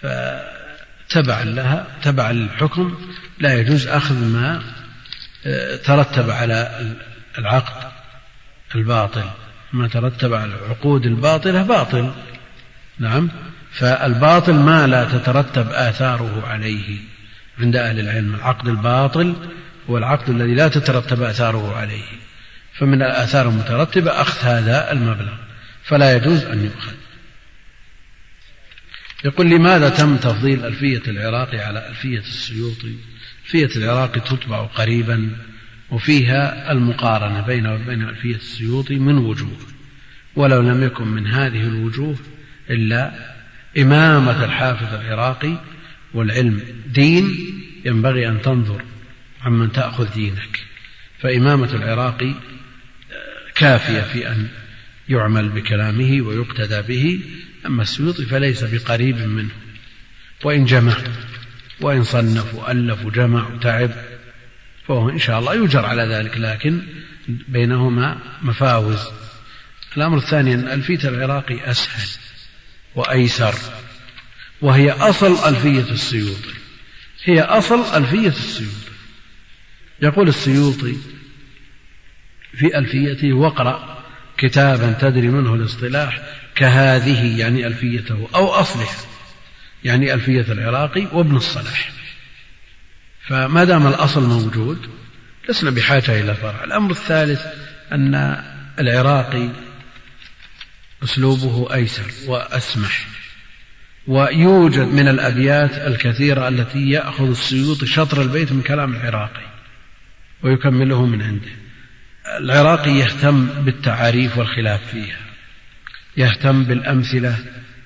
فتبعا 0.00 1.44
لها 1.44 1.98
تبعا 2.02 2.32
للحكم. 2.32 2.98
لا 3.38 3.54
يجوز 3.54 3.86
أخذ 3.86 4.24
ما 4.24 4.62
آه، 5.46 5.76
ترتب 5.76 6.30
على 6.30 6.90
العقد 7.38 7.92
الباطل. 8.74 9.30
ما 9.72 9.88
ترتب 9.88 10.34
على 10.34 10.54
العقود 10.54 11.06
الباطلة 11.06 11.62
باطل. 11.62 12.12
نعم. 12.98 13.30
فالباطل 13.72 14.52
ما 14.54 14.86
لا 14.86 15.04
تترتب 15.04 15.68
آثاره 15.68 16.46
عليه 16.46 16.98
عند 17.58 17.76
أهل 17.76 18.00
العلم. 18.00 18.34
العقد 18.34 18.68
الباطل 18.68 19.34
هو 19.90 19.98
العقد 19.98 20.30
الذي 20.30 20.54
لا 20.54 20.68
تترتب 20.68 21.22
آثاره 21.22 21.76
عليه. 21.76 22.04
فمن 22.78 23.02
الآثار 23.02 23.48
المترتبة 23.48 24.10
أخذ 24.10 24.48
هذا 24.48 24.92
المبلغ 24.92 25.34
فلا 25.84 26.16
يجوز 26.16 26.44
أن 26.44 26.64
يؤخذ. 26.64 26.92
يقول 29.24 29.50
لماذا 29.50 29.88
تم 29.88 30.16
تفضيل 30.16 30.64
ألفية 30.64 31.02
العراقي 31.08 31.58
على 31.58 31.88
ألفية 31.88 32.18
السيوطي 32.18 32.94
ألفية 33.44 33.76
العراقي 33.76 34.20
تتبع 34.20 34.66
قريبا 34.66 35.30
وفيها 35.90 36.72
المقارنة 36.72 37.40
بينه 37.40 37.74
وبين 37.74 38.02
ألفية 38.02 38.36
السيوطي 38.36 38.98
من 38.98 39.18
وجوه. 39.18 39.58
ولو 40.36 40.60
لم 40.60 40.82
يكن 40.82 41.08
من 41.08 41.26
هذه 41.26 41.60
الوجوه 41.60 42.16
إلا 42.70 43.31
إمامة 43.78 44.44
الحافظ 44.44 44.94
العراقي 44.94 45.56
والعلم. 46.14 46.60
دين 46.86 47.36
ينبغي 47.84 48.28
أن 48.28 48.42
تنظر 48.42 48.82
عمن 49.42 49.72
تأخذ 49.72 50.14
دينك. 50.14 50.64
فإمامة 51.20 51.74
العراقي 51.74 52.34
كافية 53.54 54.00
في 54.00 54.28
أن 54.28 54.48
يعمل 55.08 55.48
بكلامه 55.48 56.22
ويقتدى 56.22 56.82
به. 56.82 57.20
أما 57.66 57.82
السيوطي 57.82 58.24
فليس 58.24 58.64
بقريب 58.64 59.16
منه. 59.16 59.50
وإن 60.44 60.64
جمع 60.64 60.94
وإن 61.80 62.02
صنف 62.02 62.54
وألف 62.54 63.04
وجمع 63.04 63.48
وتعب 63.48 63.90
فهو 64.88 65.10
إن 65.10 65.18
شاء 65.18 65.38
الله 65.38 65.54
يجر 65.54 65.86
على 65.86 66.02
ذلك. 66.02 66.36
لكن 66.36 66.82
بينهما 67.28 68.18
مفاوز. 68.42 69.08
الأمر 69.96 70.16
الثاني 70.16 70.54
أن 70.54 70.68
ألفية 70.68 71.08
العراقي 71.08 71.70
أسهل. 71.70 72.21
وأيسر 72.94 73.54
وهي 74.60 74.90
أصل 74.90 75.48
ألفية 75.48 75.92
السيوطي 75.92 76.54
هي 77.24 77.40
أصل 77.40 77.96
ألفية 77.96 78.28
السيوطي 78.28 78.92
يقول 80.02 80.28
السيوطي 80.28 80.96
في 82.54 82.78
ألفيته 82.78 83.32
واقرأ 83.32 84.02
كتابا 84.36 84.92
تدري 85.00 85.28
منه 85.28 85.54
الاصطلاح 85.54 86.20
كهذه 86.54 87.38
يعني 87.38 87.66
ألفيته 87.66 88.28
أو 88.34 88.48
أصلها 88.48 88.96
يعني 89.84 90.14
ألفية 90.14 90.52
العراقي 90.52 91.06
وابن 91.12 91.36
الصلاح. 91.36 91.92
فما 93.28 93.64
دام 93.64 93.86
الأصل 93.86 94.22
موجود 94.22 94.90
لسنا 95.48 95.70
بحاجة 95.70 96.20
إلى 96.20 96.34
فرع. 96.34 96.64
الأمر 96.64 96.90
الثالث 96.90 97.46
أن 97.92 98.42
العراقي 98.78 99.48
أسلوبه 101.04 101.74
أيسر 101.74 102.10
وأسمح. 102.26 103.06
ويوجد 104.06 104.88
من 104.88 105.08
الأبيات 105.08 105.74
الكثيرة 105.74 106.48
التي 106.48 106.90
يأخذ 106.90 107.30
السيوط 107.30 107.84
شطر 107.84 108.22
البيت 108.22 108.52
من 108.52 108.62
كلام 108.62 108.94
العراقي 108.94 109.46
ويكمله 110.42 111.06
من 111.06 111.22
عنده. 111.22 111.50
العراقي 112.38 112.90
يهتم 112.90 113.46
بالتعاريف 113.46 114.38
والخلاف 114.38 114.80
فيها 114.90 115.18
يهتم 116.16 116.64
بالأمثلة 116.64 117.36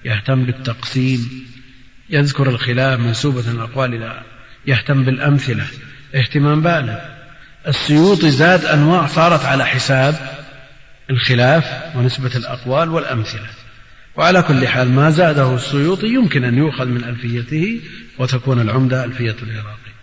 يهتم 0.04 0.44
بالتقسيم 0.44 1.46
يذكر 2.10 2.48
الخلاف 2.48 3.00
منسوبة 3.00 3.50
الأقوال 3.50 3.94
إلى 3.94 4.22
يهتم 4.66 5.04
بالأمثلة 5.04 5.66
اهتمام 6.14 6.62
بالغ. 6.62 6.98
السيوطي 7.68 8.30
زاد 8.30 8.64
أنواع 8.64 9.06
صارت 9.06 9.44
على 9.44 9.66
حساب 9.66 10.35
الخلاف 11.10 11.96
ونسبة 11.96 12.36
الأقوال 12.36 12.88
والأمثلة. 12.88 13.48
وعلى 14.16 14.42
كل 14.42 14.68
حال 14.68 14.92
ما 14.92 15.10
زاده 15.10 15.54
السيوطي 15.54 16.06
يمكن 16.06 16.44
أن 16.44 16.58
يؤخذ 16.58 16.86
من 16.86 17.04
ألفيته 17.04 17.80
وتكون 18.18 18.60
العمدة 18.60 19.04
ألفية 19.04 19.36
العراقي 19.42 19.96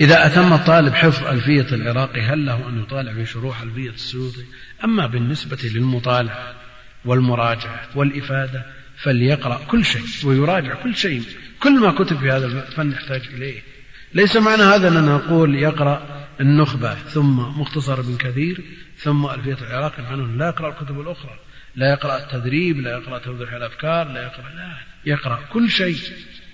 إذا 0.00 0.26
أتم 0.26 0.52
الطالب 0.52 0.94
حفظ 0.94 1.26
ألفية 1.26 1.74
العراقي 1.74 2.20
هل 2.20 2.46
له 2.46 2.68
أن 2.68 2.82
يطالع 2.82 3.12
في 3.12 3.26
شروح 3.26 3.62
ألفية 3.62 3.90
السيوطي؟ 3.90 4.44
أما 4.84 5.06
بالنسبة 5.06 5.58
للمطالعة 5.74 6.54
والمراجعة 7.04 7.80
والإفادة 7.94 8.66
فليقرأ 9.02 9.60
كل 9.68 9.84
شيء 9.84 10.02
ويراجع 10.24 10.74
كل 10.74 10.96
شيء. 10.96 11.22
كل 11.60 11.80
ما 11.80 11.92
كتب 11.92 12.18
في 12.18 12.30
هذا 12.30 12.46
الفن 12.46 12.92
يحتاج 12.92 13.22
إليه. 13.34 13.60
ليس 14.14 14.36
معنى 14.36 14.62
هذا 14.62 14.88
أننا 14.88 15.16
نقول 15.16 15.54
يقرأ 15.54 16.26
النخبة 16.40 16.94
ثم 16.94 17.36
مختصر 17.36 18.00
ابن 18.00 18.16
كثير. 18.16 18.60
ثم 19.04 19.26
ألفية 19.26 19.56
العراقي 19.66 20.02
عنه 20.06 20.26
لا 20.26 20.46
يقرأ 20.46 20.68
الكتب 20.68 21.00
الأخرى. 21.00 21.38
لا 21.76 21.92
يقرأ 21.92 22.18
التدريب 22.18 22.80
لا 22.80 22.90
يقرأ 22.90 23.18
توضيح 23.18 23.52
الأفكار 23.52 24.08
لا 24.08 24.22
يقرأ 24.22 24.48
لا 24.56 24.76
يقرأ 25.06 25.38
كل 25.52 25.70
شيء. 25.70 25.96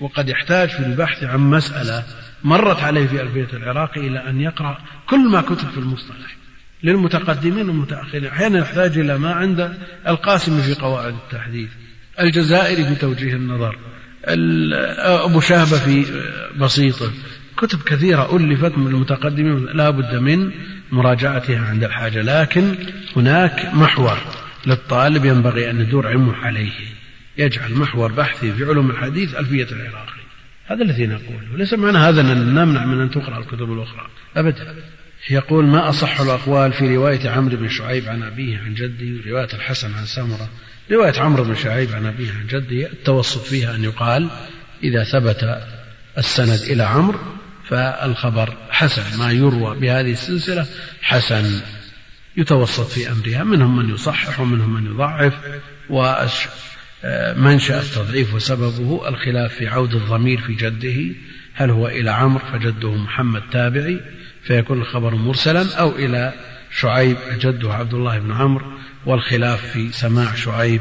وقد 0.01 0.29
يحتاج 0.29 0.69
في 0.69 0.87
البحث 0.87 1.25
عن 1.25 1.41
مسألة 1.41 2.05
مرت 2.45 2.83
عليه 2.83 3.07
في 3.07 3.23
ألفية 3.23 3.57
العراقي 3.57 4.01
إلى 4.01 4.19
أن 4.19 4.41
يقرأ 4.41 4.79
كل 5.07 5.31
ما 5.31 5.41
كتب 5.41 5.69
في 5.69 5.79
المصطلح 5.79 6.37
للمتقدمين 6.83 7.69
والمتأخرين. 7.69 8.27
أحيانا 8.27 8.59
يحتاج 8.59 8.99
إلى 8.99 9.19
ما 9.19 9.33
عند 9.33 9.79
القاسم 10.09 10.61
في 10.61 10.75
قواعد 10.75 11.15
التحديث 11.15 11.71
الجزائري 12.21 12.85
في 12.85 12.95
توجيه 12.95 13.35
النظر 13.35 13.79
أبو 15.25 15.41
شهبة 15.41 15.79
في 15.79 16.05
بسيطة. 16.57 17.11
كتب 17.57 17.83
كثيرة 17.83 18.37
ألفت 18.37 18.79
من 18.79 18.87
المتقدمين 18.87 19.67
لا 19.67 19.91
بد 19.91 20.15
من 20.15 20.51
مراجعتها 20.93 21.67
عند 21.67 21.85
الحاجة 21.85 22.23
لكن 22.23 22.75
هناك 23.17 23.75
محور 23.75 24.19
للطالب 24.67 25.25
ينبغي 25.25 25.71
أن 25.71 25.81
يدور 25.81 26.07
علمه 26.07 26.37
عليه. 26.37 26.73
يجعل 27.39 27.75
محور 27.75 28.13
بحثه 28.13 28.53
في 28.53 28.65
علوم 28.65 28.91
الحديث 28.91 29.35
ألفية 29.35 29.67
العراقي 29.73 30.21
هذا 30.67 30.83
الذي 30.83 31.07
نقوله. 31.07 31.57
ليس 31.57 31.75
معنى 31.75 31.99
هذا 31.99 32.21
أن 32.21 32.55
نمنع 32.55 32.85
من 32.85 33.01
أن 33.01 33.11
تقرأ 33.11 33.39
الكتب 33.39 33.73
الأخرى. 33.73 34.07
أبدا. 34.37 34.75
يقول 35.31 35.65
ما 35.65 35.89
أصح 35.89 36.21
الأقوال 36.21 36.73
في 36.73 36.97
رواية 36.97 37.31
عمرو 37.31 37.57
بن 37.57 37.69
شعيب 37.69 38.09
عن 38.09 38.23
أبيه 38.23 38.59
عن 38.59 38.75
جده 38.75 39.31
ورواية 39.31 39.49
الحسن 39.55 39.95
عن 39.95 40.05
سمرة. 40.05 40.49
رواية 40.93 41.21
عمرو 41.21 41.45
بن 41.45 41.55
شعيب 41.55 41.93
عن 41.93 42.07
أبيه 42.07 42.31
عن 42.33 42.47
جده 42.47 42.87
التوسط 42.93 43.43
فيها 43.43 43.75
أن 43.75 43.85
يقال 43.85 44.31
إذا 44.83 45.05
ثبت 45.05 45.61
السند 46.19 46.71
إلى 46.71 46.83
عمرو 46.83 47.19
فالخبر 47.71 48.57
حسن 48.71 49.19
ما 49.19 49.31
يروى 49.31 49.81
بهذه 49.81 50.13
السلسلة 50.13 50.67
حسن 51.03 51.61
يتوسط 52.37 52.87
في 52.87 53.13
أمرها 53.13 53.45
منهم 53.45 53.77
من 53.77 53.95
يصحح 53.95 54.41
ومنهم 54.41 54.75
من 54.75 54.87
يضعف 54.87 55.35
ومنشأ 55.91 57.81
التضعيف 57.81 58.35
وسببه 58.35 59.09
الخلاف 59.09 59.55
في 59.55 59.69
عود 59.69 59.95
الضمير 59.95 60.41
في 60.41 60.55
جده 60.55 61.15
هل 61.55 61.71
هو 61.71 61.89
إلى 61.89 62.11
عمرو 62.11 62.45
فجده 62.53 62.95
محمد 62.95 63.43
تابعي 63.53 64.01
فيكون 64.43 64.81
الخبر 64.81 65.15
مرسلا 65.15 65.77
أو 65.77 65.91
إلى 65.91 66.33
شعيب 66.71 67.17
جده 67.39 67.75
عبد 67.75 67.95
الله 67.95 68.19
بن 68.19 68.33
عمرو 68.33 68.67
والخلاف 69.07 69.67
في 69.67 69.93
سماع 69.93 70.35
شعيب 70.35 70.81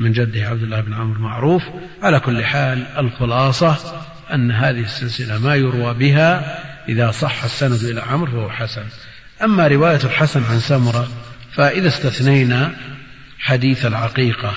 من 0.00 0.12
جده 0.12 0.48
عبد 0.48 0.62
الله 0.62 0.80
بن 0.80 0.92
عمرو 0.92 1.20
معروف. 1.20 1.62
على 2.02 2.20
كل 2.20 2.44
حال 2.44 2.86
الخلاصة 2.98 4.02
أن 4.34 4.50
هذه 4.50 4.80
السلسلة 4.80 5.38
ما 5.38 5.54
يروى 5.54 5.94
بها 5.94 6.58
إذا 6.88 7.10
صح 7.10 7.44
السند 7.44 7.84
إلى 7.84 8.00
عمرو 8.00 8.30
فهو 8.30 8.50
حسن. 8.50 8.84
أما 9.42 9.66
رواية 9.66 10.00
الحسن 10.04 10.44
عن 10.44 10.60
سمرة 10.60 11.08
فإذا 11.52 11.88
استثنينا 11.88 12.74
حديث 13.38 13.86
العقيقة 13.86 14.54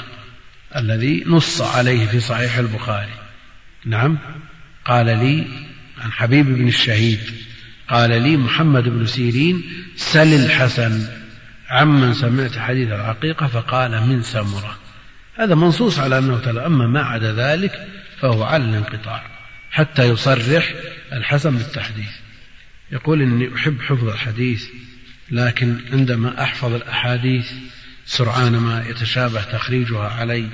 الذي 0.76 1.24
نص 1.28 1.62
عليه 1.62 2.06
في 2.06 2.20
صحيح 2.20 2.58
البخاري. 2.58 3.14
نعم 3.86 4.18
قال 4.86 5.06
لي 5.06 5.48
عن 6.02 6.12
حبيب 6.12 6.46
بن 6.46 6.68
الشهيد 6.68 7.20
قال 7.90 8.22
لي 8.22 8.38
محمد 8.38 8.84
بن 8.84 9.06
سيرين 9.06 9.64
سل 9.96 10.34
الحسن 10.34 11.08
عمن 11.70 12.14
سمعت 12.14 12.58
حديث 12.58 12.88
العقيقة 12.88 13.48
فقال 13.48 14.08
من 14.08 14.22
سمرة. 14.24 14.78
هذا 15.36 15.56
منصوص 15.56 16.00
على 16.00 16.18
أنه 16.18 16.40
تلا 16.40 16.66
أما 16.66 16.88
ما 16.88 17.02
عدا 17.02 17.34
ذلك 17.34 17.88
فهو 18.20 18.44
على 18.44 18.64
الانقطاع. 18.64 19.33
حتى 19.74 20.04
يصرح 20.04 20.74
الحسن 21.14 21.58
بالتحديث. 21.58 22.12
يقول 22.92 23.22
إني 23.22 23.56
أحب 23.56 23.82
حفظ 23.82 24.10
الحديث 24.10 24.66
لكن 25.32 25.78
عندما 25.92 26.44
أحفظ 26.44 26.74
الأحاديث 26.74 27.52
سرعان 28.06 28.58
ما 28.58 28.86
يتشابه 28.90 29.42
تخريجها 29.42 30.08
علي 30.08 30.50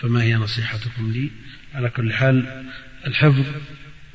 فما 0.00 0.22
هي 0.22 0.34
نصيحتكم 0.34 1.12
لي؟ 1.12 1.30
على 1.74 1.90
كل 1.90 2.12
حال 2.12 2.64
الحفظ 3.06 3.44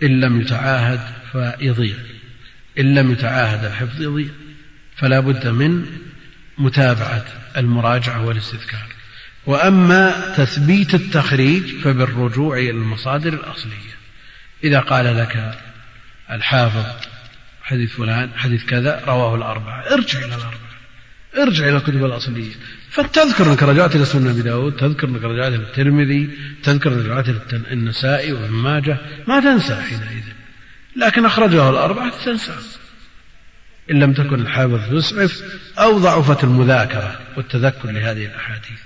إن 0.03 0.19
لم 0.19 0.41
يتعاهد 0.41 0.99
فيضيع. 1.31 1.95
إن 2.79 2.95
لم 2.95 3.11
يتعاهد 3.11 3.65
الحفظ 3.65 4.01
يضيع. 4.01 4.29
فلا 4.95 5.19
بد 5.19 5.47
من 5.47 5.85
متابعة 6.57 7.25
المراجعة 7.57 8.25
والاستذكار. 8.25 8.87
وأما 9.45 10.33
تثبيت 10.37 10.93
التخريج 10.93 11.63
فبالرجوع 11.81 12.57
إلى 12.57 12.69
المصادر 12.69 13.33
الأصلية. 13.33 13.98
إذا 14.63 14.79
قال 14.79 15.17
لك 15.17 15.51
الحافظ 16.31 16.85
حديث 17.63 17.91
فلان 17.91 18.29
حديث 18.37 18.65
كذا 18.65 19.03
رواه 19.07 19.35
الأربعة. 19.35 19.93
ارجع 19.93 20.19
إلى 20.19 20.35
الأربعة. 20.35 20.69
ارجع 21.37 21.69
إلى 21.69 21.77
الكتب 21.77 22.05
الأصلية 22.05 22.53
فتذكر 22.89 23.51
أنك 23.51 23.63
رجعت 23.63 23.95
إلى 23.95 24.05
سنن 24.05 24.27
أبي 24.27 24.41
داود 24.41 24.75
تذكر 24.75 25.07
أنك 25.07 25.23
رجعت 25.23 25.53
إلى 25.53 25.63
الترمذي 25.63 26.29
تذكر 26.63 26.93
أنك 26.93 27.05
رجعت 27.05 27.29
إلى 27.29 27.73
النسائي 27.73 28.33
وابن 28.33 28.53
ماجه. 28.53 28.97
ما 29.27 29.39
تنسى 29.39 29.75
حينئذ. 29.75 30.23
لكن 30.95 31.25
أخرجه 31.25 31.69
الأربعة 31.69 32.25
تنسى. 32.25 32.55
إن 33.91 33.99
لم 33.99 34.13
تكن 34.13 34.41
الحافظ 34.41 34.93
يسعف 34.93 35.43
أو 35.79 35.97
ضعفت 35.97 36.43
المذاكرة 36.43 37.19
والتذكر 37.37 37.91
لهذه 37.91 38.25
الأحاديث. 38.25 38.79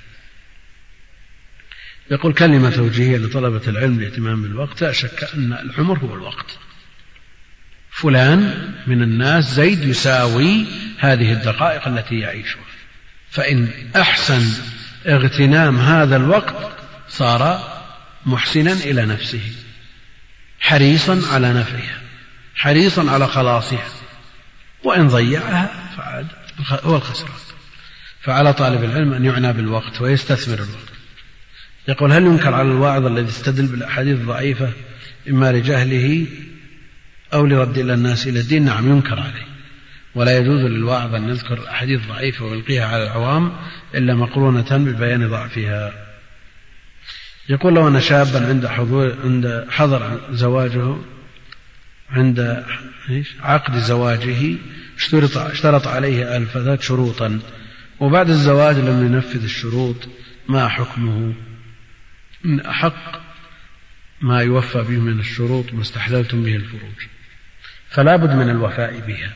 يقول 2.11 2.33
كلمة 2.33 2.69
توجيهية 2.69 3.17
لطلبة 3.17 3.61
العلم 3.67 3.99
الاهتمام 3.99 4.41
بالوقت 4.41 4.81
لا 4.81 4.91
شك 4.91 5.29
أن 5.33 5.53
العمر 5.53 5.97
هو 5.99 6.15
الوقت. 6.15 6.57
فلان 7.91 8.71
من 8.87 9.03
الناس 9.03 9.53
زيد 9.53 9.83
يساوي 9.83 10.65
هذه 10.97 11.33
الدقائق 11.33 11.87
التي 11.87 12.19
يعيشها. 12.19 12.61
فإن 13.29 13.69
أحسن 13.95 14.41
اغتنام 15.07 15.79
هذا 15.79 16.15
الوقت 16.15 16.71
صار 17.09 17.73
محسنا 18.25 18.71
إلى 18.71 19.05
نفسه 19.05 19.51
حريصا 20.59 21.21
على 21.33 21.53
نفعها 21.53 22.01
حريصا 22.55 23.11
على 23.11 23.27
خلاصها. 23.27 23.87
وإن 24.83 25.07
ضيعها 25.07 25.89
فعاد 25.97 26.27
هو 26.83 26.95
الخسران. 26.95 27.31
فعلى 28.21 28.53
طالب 28.53 28.83
العلم 28.83 29.13
أن 29.13 29.25
يعنى 29.25 29.53
بالوقت 29.53 30.01
ويستثمر 30.01 30.55
الوقت. 30.55 30.92
يقول 31.87 32.11
هل 32.11 32.23
ينكر 32.23 32.53
على 32.53 32.71
الواعظ 32.71 33.05
الذي 33.05 33.29
استدل 33.29 33.65
بالأحاديث 33.65 34.19
الضعيفة 34.19 34.69
إما 35.29 35.51
لجهله 35.51 36.25
أو 37.33 37.45
لرد 37.45 37.77
إلى 37.77 37.93
الناس 37.93 38.27
إلى 38.27 38.39
الدين؟ 38.39 38.65
نعم 38.65 38.89
ينكر 38.89 39.19
عليه. 39.19 39.47
ولا 40.15 40.37
يجوز 40.37 40.61
للواعظ 40.61 41.15
أن 41.15 41.29
يذكر 41.29 41.67
أحاديث 41.69 42.07
ضعيفة 42.07 42.45
ويلقيها 42.45 42.85
على 42.85 43.03
العوام 43.03 43.51
إلا 43.95 44.15
مقرونة 44.15 44.77
ببيان 44.77 45.29
ضعفها. 45.29 45.93
يقول 47.49 47.73
لو 47.73 47.87
أن 47.87 48.01
شابا 48.01 48.47
عند 48.47 48.67
حضور 48.67 49.15
عند 49.23 49.65
حضر 49.69 50.19
زواجه 50.31 50.95
عند 52.09 52.65
عقد 53.41 53.77
زواجه 53.77 54.55
اشترط 54.97 55.37
اشترط 55.37 55.87
عليه 55.87 56.37
الفتاة 56.37 56.77
شروطا. 56.81 57.39
وبعد 57.99 58.29
الزواج 58.29 58.75
لم 58.75 59.05
ينفذ 59.05 59.43
الشروط 59.43 60.09
ما 60.47 60.67
حكمه؟ 60.67 61.33
من 62.43 62.61
أحق 62.61 63.21
ما 64.21 64.41
يوفى 64.41 64.81
به 64.81 64.99
من 64.99 65.19
الشروط 65.19 65.73
ما 65.73 65.81
استحللتم 65.81 66.43
به 66.43 66.55
الفروج 66.55 67.07
فلا 67.89 68.15
بد 68.15 68.35
من 68.35 68.49
الوفاء 68.49 68.99
بها. 68.99 69.33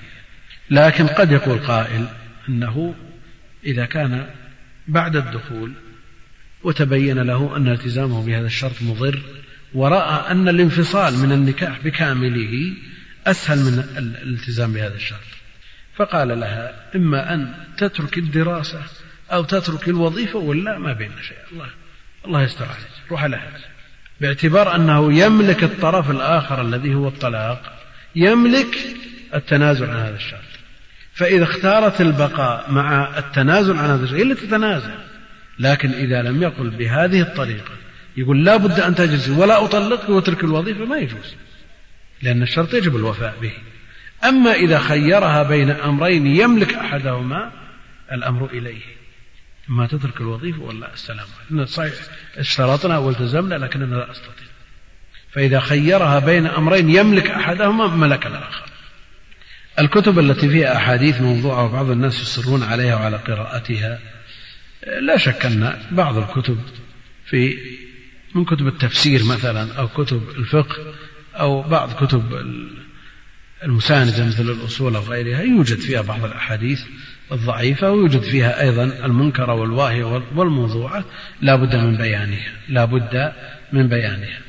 لكن 0.69 1.07
قد 1.07 1.31
يقول 1.31 1.59
قائل 1.59 2.07
أنه 2.49 2.95
إذا 3.65 3.85
كان 3.85 4.29
بعد 4.87 5.15
الدخول 5.15 5.73
وتبين 6.63 7.19
له 7.19 7.57
أن 7.57 7.67
التزامه 7.67 8.25
بهذا 8.25 8.45
الشرط 8.45 8.81
مضر 8.81 9.21
ورأى 9.73 10.31
أن 10.31 10.49
الانفصال 10.49 11.17
من 11.17 11.31
النكاح 11.31 11.79
بكامله 11.83 12.73
أسهل 13.27 13.57
من 13.57 13.79
الالتزام 13.97 14.73
بهذا 14.73 14.95
الشرط. 14.95 15.19
فقال 15.95 16.39
لها 16.39 16.95
إما 16.95 17.33
أن 17.33 17.53
تترك 17.77 18.17
الدراسة 18.17 18.83
أو 19.31 19.43
تترك 19.43 19.87
الوظيفة 19.87 20.39
ولا 20.39 20.79
ما 20.79 20.93
بين 20.93 21.11
شيء 21.21 21.37
الله 21.51 21.69
الله 22.25 22.43
يستر 22.43 22.65
عليك. 22.65 22.96
روح 23.11 23.23
لها 23.23 23.51
باعتبار 24.21 24.75
أنه 24.75 25.13
يملك 25.13 25.63
الطرف 25.63 26.11
الآخر 26.11 26.61
الذي 26.61 26.95
هو 26.95 27.07
الطلاق 27.07 27.73
يملك 28.15 28.77
التنازل 29.35 29.89
عن 29.89 29.95
هذا 29.95 30.15
الشرط 30.15 30.57
فإذا 31.17 31.43
اختارت 31.43 32.01
البقاء 32.01 32.71
مع 32.71 33.17
التنازل 33.17 33.77
عن 33.77 33.89
هذا 33.89 34.03
الشيء 34.03 34.17
هي 34.17 34.21
اللي 34.21 34.35
تتنازل. 34.35 34.93
لكن 35.59 35.91
إذا 35.91 36.21
لم 36.21 36.43
يقل 36.43 36.69
بهذه 36.69 37.21
الطريقة 37.21 37.71
يقول 38.17 38.45
لا 38.45 38.57
بد 38.57 38.79
أن 38.79 38.95
تجلس 38.95 39.29
ولا 39.29 39.65
أطلقك 39.65 40.09
واترك 40.09 40.43
الوظيفة 40.43 40.85
ما 40.85 40.97
يجوز 40.97 41.35
لأن 42.21 42.43
الشرط 42.43 42.73
يجب 42.73 42.95
الوفاء 42.95 43.35
به. 43.41 43.51
أما 44.23 44.53
إذا 44.53 44.79
خيرها 44.79 45.43
بين 45.43 45.69
أمرين 45.69 46.27
يملك 46.27 46.73
أحدهما 46.73 47.51
الأمر 48.11 48.49
إليه. 48.53 48.96
إما 49.69 49.87
تترك 49.87 50.21
الوظيفة 50.21 50.61
ولا 50.61 50.93
السلام 50.93 51.27
صحيح 51.65 51.93
اشترطنا 52.37 52.97
والتزمنا 52.97 53.55
لكننا 53.55 53.95
لا 53.95 54.11
أستطيع 54.11 54.47
فإذا 55.31 55.59
خيرها 55.59 56.19
بين 56.19 56.47
أمرين 56.47 56.89
يملك 56.89 57.27
أحدهما 57.27 57.87
ملك 57.87 58.27
الآخر. 58.27 58.65
الكتب 59.79 60.19
التي 60.19 60.49
فيها 60.49 60.77
أحاديث 60.77 61.21
موضوعة 61.21 61.65
وبعض 61.65 61.89
الناس 61.89 62.21
يصرون 62.21 62.63
عليها 62.63 62.95
وعلى 62.95 63.17
قراءتها 63.17 63.99
لا 65.01 65.17
شك 65.17 65.45
أن 65.45 65.79
بعض 65.91 66.17
الكتب 66.17 66.59
في 67.25 67.57
من 68.35 68.45
كتب 68.45 68.67
التفسير 68.67 69.23
مثلا 69.23 69.73
أو 69.73 69.87
كتب 69.87 70.29
الفقه 70.29 70.93
أو 71.35 71.61
بعض 71.61 72.05
كتب 72.05 72.23
المساندة 73.63 74.25
مثل 74.25 74.49
الأصول 74.49 74.95
أو 74.95 75.01
غيرها 75.01 75.41
يوجد 75.41 75.79
فيها 75.79 76.01
بعض 76.01 76.25
الأحاديث. 76.25 76.81
الضعيفة 77.31 77.91
ويوجد 77.91 78.21
فيها 78.21 78.61
أيضا 78.61 78.83
المنكرة 78.83 79.53
والواهية 79.53 80.03
والموضوعة. 80.35 81.05
لا 81.41 81.55
بد 81.55 81.75
من 81.75 81.97
بيانها 81.97 82.51
لا 82.69 82.85
بد 82.85 83.33
من 83.73 83.87
بيانها. 83.87 84.39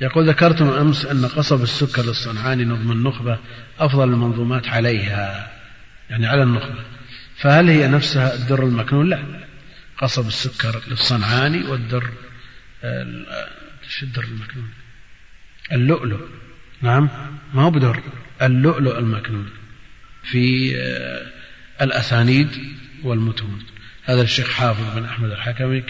يقول 0.00 0.28
ذكرتم 0.28 0.68
أمس 0.68 1.06
أن 1.06 1.26
قصب 1.26 1.62
السكر 1.62 2.02
للصنعاني 2.02 2.64
نظم 2.64 2.92
النخبة 2.92 3.38
أفضل 3.78 4.08
المنظومات 4.08 4.68
عليها 4.68 5.52
يعني 6.10 6.26
على 6.26 6.42
النخبة. 6.42 6.84
فهل 7.36 7.68
هي 7.68 7.88
نفسها 7.88 8.34
الدر 8.34 8.64
المكنون؟ 8.64 9.08
لا. 9.08 9.22
قصب 9.98 10.26
السكر 10.26 10.82
للصنعاني 10.88 11.62
والدر 11.64 12.10
شو 13.88 14.06
الدر 14.06 14.24
المكنون؟ 14.24 14.68
اللؤلؤ. 15.72 16.20
نعم 16.82 17.08
ما 17.54 17.62
هو 17.62 17.70
بدر 17.70 18.02
اللؤلؤ 18.42 18.98
المكنون. 18.98 19.50
في 20.22 20.76
آه، 20.76 21.39
الأسانيد 21.82 22.48
والمتون. 23.02 23.62
هذا 24.04 24.22
الشيخ 24.22 24.50
حافظ 24.50 24.98
بن 24.98 25.04
أحمد 25.04 25.30
الحكمي 25.30 25.82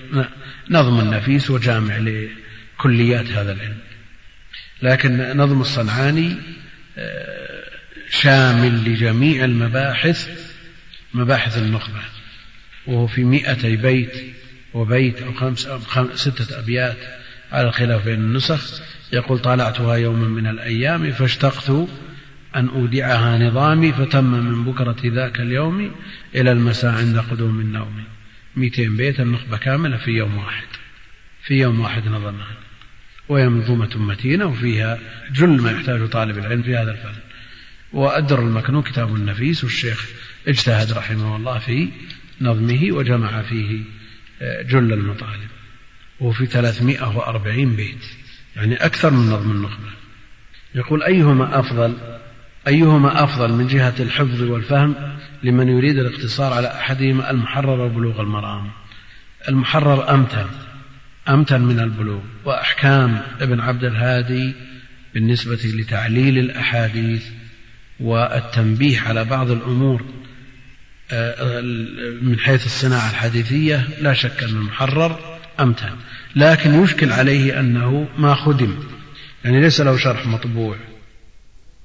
نظم 0.70 1.00
النفيس 1.00 1.50
وجامع 1.50 1.96
لكليات 1.96 3.26
هذا 3.30 3.52
العلم. 3.52 3.78
لكن 4.82 5.36
نظم 5.36 5.60
الصنعاني 5.60 6.36
آه، 6.98 7.64
شامل 8.10 8.84
لجميع 8.84 9.44
المباحث 9.44 10.28
مباحث 11.14 11.58
النخبة 11.58 12.00
وهو 12.86 13.06
في 13.06 13.24
مئتي 13.24 13.76
بيت 13.76 14.34
وبيت 14.74 15.22
أو 15.22 15.32
خمس 15.32 15.66
أو 15.66 15.80
ستة 16.14 16.58
أبيات 16.58 16.96
على 17.52 17.68
الخلاف 17.68 18.04
بين 18.04 18.20
النسخ. 18.20 18.80
يقول 19.12 19.38
طالعتها 19.38 19.94
يوما 19.94 20.28
من 20.28 20.46
الأيام 20.46 21.12
فاشتقت 21.12 21.88
أن 22.56 22.68
أودعها 22.68 23.38
نظامي 23.38 23.92
فتم 23.92 24.24
من 24.24 24.64
بكرة 24.64 24.96
ذاك 25.04 25.40
اليوم 25.40 25.92
إلى 26.34 26.52
المساء 26.52 26.94
عند 26.94 27.18
قدوم 27.18 27.60
النوم. 27.60 28.04
مئتين 28.56 28.96
بيت 28.96 29.20
النخبة 29.20 29.56
كاملة 29.56 29.96
في 29.96 30.10
يوم 30.10 30.38
واحد. 30.38 30.66
في 31.42 31.54
يوم 31.54 31.80
واحد 31.80 32.08
نظمها. 32.08 32.56
وهي 33.28 33.48
منظومة 33.48 33.90
متينة 33.96 34.46
وفيها 34.46 34.98
جل 35.32 35.62
ما 35.62 35.70
يحتاج 35.70 36.08
طالب 36.08 36.38
العلم 36.38 36.62
في 36.62 36.76
هذا 36.76 36.90
الفن. 36.90 37.20
وأدر 37.92 38.38
المكنون 38.38 38.82
كتاب 38.82 39.14
النفيس 39.14 39.64
والشيخ 39.64 40.10
اجتهد 40.48 40.92
رحمه 40.92 41.36
الله 41.36 41.58
في 41.58 41.88
نظمه 42.40 42.92
وجمع 42.92 43.42
فيه 43.42 43.80
آه، 44.42 44.62
جل 44.62 44.92
المطالب. 44.92 45.48
وفي 46.20 46.46
340 46.46 47.76
بيت. 47.76 48.04
يعني 48.56 48.74
أكثر 48.74 49.10
من 49.10 49.30
نظم 49.30 49.50
النخبة. 49.50 49.90
يقول 50.74 51.02
أيهما 51.02 51.58
أفضل؟ 51.58 52.19
أيهما 52.68 53.24
أفضل 53.24 53.52
من 53.52 53.66
جهة 53.66 53.94
الحفظ 54.00 54.42
والفهم 54.42 54.94
لمن 55.42 55.68
يريد 55.68 55.98
الاقتصار 55.98 56.52
على 56.52 56.68
أحدهما 56.68 57.30
المحرر 57.30 57.80
وبلوغ 57.80 58.20
المرام؟ 58.20 58.70
المحرر 59.48 60.14
أمتن 60.14 60.46
أمتن 61.28 61.60
من 61.60 61.80
البلوغ 61.80 62.20
وأحكام 62.44 63.22
ابن 63.40 63.60
عبد 63.60 63.84
الهادي 63.84 64.54
بالنسبة 65.14 65.60
لتعليل 65.64 66.38
الأحاديث 66.38 67.26
والتنبيه 68.00 69.00
على 69.00 69.24
بعض 69.24 69.50
الأمور 69.50 70.04
آه، 71.12 71.60
من 72.22 72.38
حيث 72.38 72.66
الصناعة 72.66 73.10
الحديثية 73.10 73.88
لا 74.00 74.14
شك 74.14 74.42
أن 74.42 74.48
المحرر 74.48 75.38
أمتن. 75.60 75.96
لكن 76.36 76.82
يشكل 76.82 77.12
عليه 77.12 77.60
أنه 77.60 78.08
ما 78.18 78.34
خدم 78.34 78.74
يعني 79.44 79.60
ليس 79.60 79.80
له 79.80 79.96
شرح 79.96 80.26
مطبوع. 80.26 80.76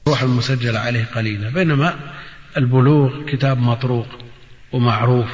روح 0.08 0.22
المسجلة 0.22 0.80
عليه 0.80 1.06
قليلة 1.06 1.50
بينما 1.50 2.14
البلوغ 2.58 3.26
كتاب 3.26 3.58
مطروق 3.58 4.08
ومعروف 4.72 5.30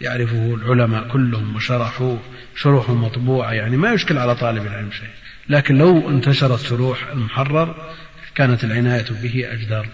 يعرفه 0.00 0.54
العلماء 0.54 1.08
كلهم 1.08 1.56
وشرحوه 1.56 2.22
شروح 2.56 2.90
مطبوعة 2.90 3.52
يعني 3.52 3.76
ما 3.76 3.92
يشكل 3.92 4.18
على 4.18 4.34
طالب 4.34 4.66
العلم 4.66 4.90
شيء 4.90 5.08
لكن 5.48 5.78
لو 5.78 6.10
انتشرت 6.10 6.60
شروح 6.60 7.08
المحرر 7.08 7.92
كانت 8.34 8.64
العناية 8.64 9.06
به 9.22 9.52
أجدر. 9.52 9.88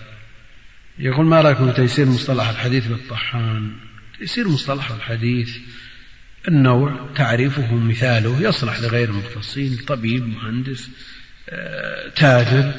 يقول 0.99 1.27
ما 1.27 1.41
رأيكم 1.41 1.71
تيسير 1.71 2.07
مصطلح 2.07 2.49
الحديث 2.49 2.87
بالطحان؟ 2.87 3.73
تيسير 4.19 4.49
مصطلح 4.49 4.91
الحديث 4.91 5.57
النوع 6.49 7.09
تعريفه 7.17 7.75
مثاله 7.75 8.41
يصلح 8.41 8.81
لغير 8.81 9.09
المختصين 9.09 9.77
طبيب 9.87 10.29
مهندس 10.29 10.91
آه، 11.49 12.09
تاجر 12.09 12.73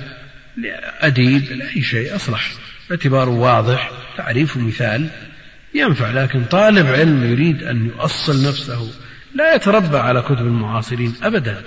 أديب 1.02 1.44
لأي 1.52 1.82
شيء 1.82 2.16
أصلح. 2.16 2.52
باعتباره 2.90 3.30
واضح 3.30 3.92
تعريفه 4.18 4.60
مثال 4.60 5.10
ينفع 5.74 6.12
لكن 6.12 6.44
طالب 6.44 6.88
علم 6.88 7.32
يريد 7.32 7.64
أن 7.64 7.86
يؤصل 7.86 8.48
نفسه 8.48 8.92
لا 9.36 9.56
يتربى 9.56 9.98
على 9.98 10.22
كتب 10.22 10.46
المعاصرين 10.46 11.14
أبدا. 11.24 11.64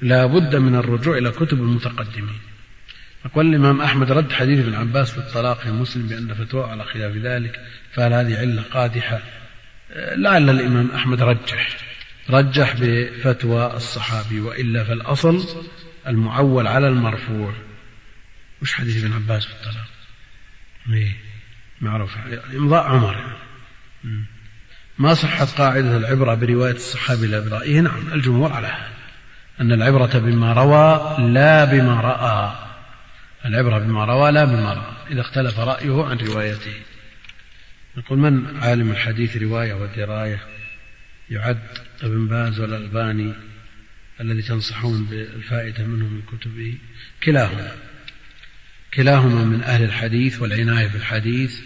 لا 0.00 0.26
بد 0.26 0.56
من 0.56 0.74
الرجوع 0.74 1.18
إلى 1.18 1.30
كتب 1.30 1.58
المتقدمين. 1.58 2.38
يقول 3.24 3.46
الإمام 3.46 3.80
أحمد 3.80 4.12
رد 4.12 4.32
حديث 4.32 4.58
ابن 4.58 4.74
عباس 4.74 5.10
في 5.10 5.18
الطلاق 5.18 5.60
في 5.60 5.70
مسلم 5.70 6.06
بأن 6.06 6.34
فتوى 6.34 6.64
على 6.64 6.84
خلاف 6.84 7.16
ذلك 7.16 7.60
فهل 7.92 8.12
هذه 8.12 8.38
علة 8.38 8.62
قادحة؟ 8.62 9.20
لعل 9.96 10.50
الإمام 10.50 10.90
أحمد 10.90 11.22
رجح. 11.22 11.76
رجح 12.30 12.74
بفتوى 12.80 13.76
الصحابي 13.76 14.40
وإلا 14.40 14.84
فالأصل 14.84 15.46
المعول 16.06 16.66
على 16.66 16.88
المرفوع. 16.88 17.52
وش 18.62 18.72
حديث 18.72 19.04
ابن 19.04 19.12
عباس 19.12 19.46
في 19.46 19.52
الطلاق؟ 19.52 19.88
إيه 20.92 21.16
معروف. 21.80 22.16
إمضاء 22.54 22.86
عمر. 22.86 23.14
يعني. 24.04 24.24
ما 24.98 25.14
صحت 25.14 25.58
قاعدة 25.58 25.96
العبرة 25.96 26.34
برواية 26.34 26.74
الصحابي 26.74 27.26
لا 27.26 27.40
برأيه 27.40 27.80
نعم 27.80 28.12
الجمهور 28.12 28.52
على 28.52 28.66
هذا. 28.66 28.92
أن 29.60 29.72
العبرة 29.72 30.18
بما 30.18 30.52
روى 30.52 31.16
لا 31.32 31.64
بما 31.64 32.00
رأى. 32.00 32.54
العبرة 33.44 33.78
بما 33.78 34.04
روى 34.04 34.32
لا 34.32 34.44
بما 34.44 34.72
رأى. 34.72 35.12
إذا 35.12 35.20
اختلف 35.20 35.58
رأيه 35.58 36.04
عن 36.04 36.18
روايته. 36.18 36.74
نقول 37.96 38.18
من 38.18 38.56
عالم 38.62 38.90
الحديث 38.90 39.36
رواية 39.36 39.74
ودراية؟ 39.74 40.40
يعد 41.30 41.78
ابن 42.02 42.26
باز 42.26 42.60
والألباني 42.60 43.32
الذي 44.20 44.42
تنصحون 44.42 45.04
بالفائدة 45.04 45.84
منه 45.84 46.04
من 46.04 46.22
كتبه؟ 46.22 46.78
كلاهما. 47.24 47.72
كلاهما 48.94 49.44
من 49.44 49.62
أهل 49.62 49.84
الحديث 49.84 50.40
والعناية 50.40 50.86
بالحديث 50.86 51.60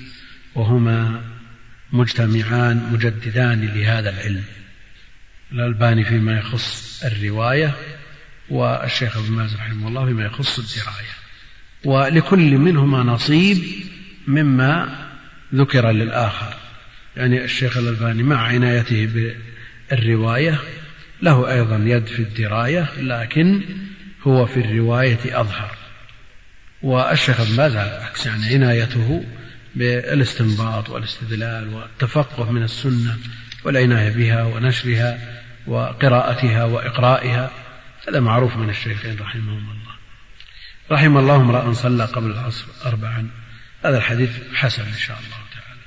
وهما 0.54 1.22
مجتمعان 1.92 2.92
مجددان 2.92 3.66
لهذا 3.74 4.10
العلم. 4.10 4.44
الألباني 5.52 6.04
فيما 6.04 6.38
يخص 6.38 7.02
الرواية 7.04 7.74
والشيخ 8.48 9.16
ابن 9.16 9.36
باز 9.36 9.54
رحمه 9.54 9.88
الله 9.88 10.06
فيما 10.06 10.24
يخص 10.24 10.58
الدراية. 10.58 11.14
ولكل 11.84 12.58
منهما 12.58 13.02
نصيب 13.02 13.64
مما 14.26 15.04
ذكر 15.54 15.90
للآخر. 15.90 16.54
يعني 17.16 17.44
الشيخ 17.44 17.76
الألباني 17.76 18.22
مع 18.22 18.36
عنايته 18.36 19.08
بالرواية 19.90 20.60
له 21.22 21.52
أيضا 21.52 21.76
يد 21.76 22.06
في 22.06 22.22
الدراية 22.22 22.88
لكن 23.00 23.62
هو 24.22 24.46
في 24.46 24.60
الرواية 24.60 25.40
أظهر. 25.40 25.83
والشيخ 26.84 27.56
باز 27.56 27.76
على 27.76 27.96
العكس؟ 27.96 28.26
يعني 28.26 28.54
عنايته 28.54 29.24
بالاستنباط 29.74 30.90
والاستدلال 30.90 31.74
والتفقه 31.74 32.50
من 32.50 32.62
السنة 32.62 33.18
والعناية 33.64 34.10
بها 34.10 34.44
ونشرها 34.44 35.42
وقراءتها 35.66 36.64
وإقرائها 36.64 37.50
هذا 38.08 38.20
معروف 38.20 38.56
من 38.56 38.70
الشيخين 38.70 39.18
رحمهم 39.20 39.58
الله. 39.70 39.94
رحم 40.90 41.16
الله 41.16 41.36
امرأ 41.36 41.72
صلى 41.72 42.04
قبل 42.04 42.30
العصر 42.30 42.64
أربعا. 42.86 43.30
هذا 43.84 43.96
الحديث 43.96 44.30
حسن 44.54 44.82
إن 44.82 44.98
شاء 44.98 45.16
الله 45.16 45.36
تعالى. 45.36 45.80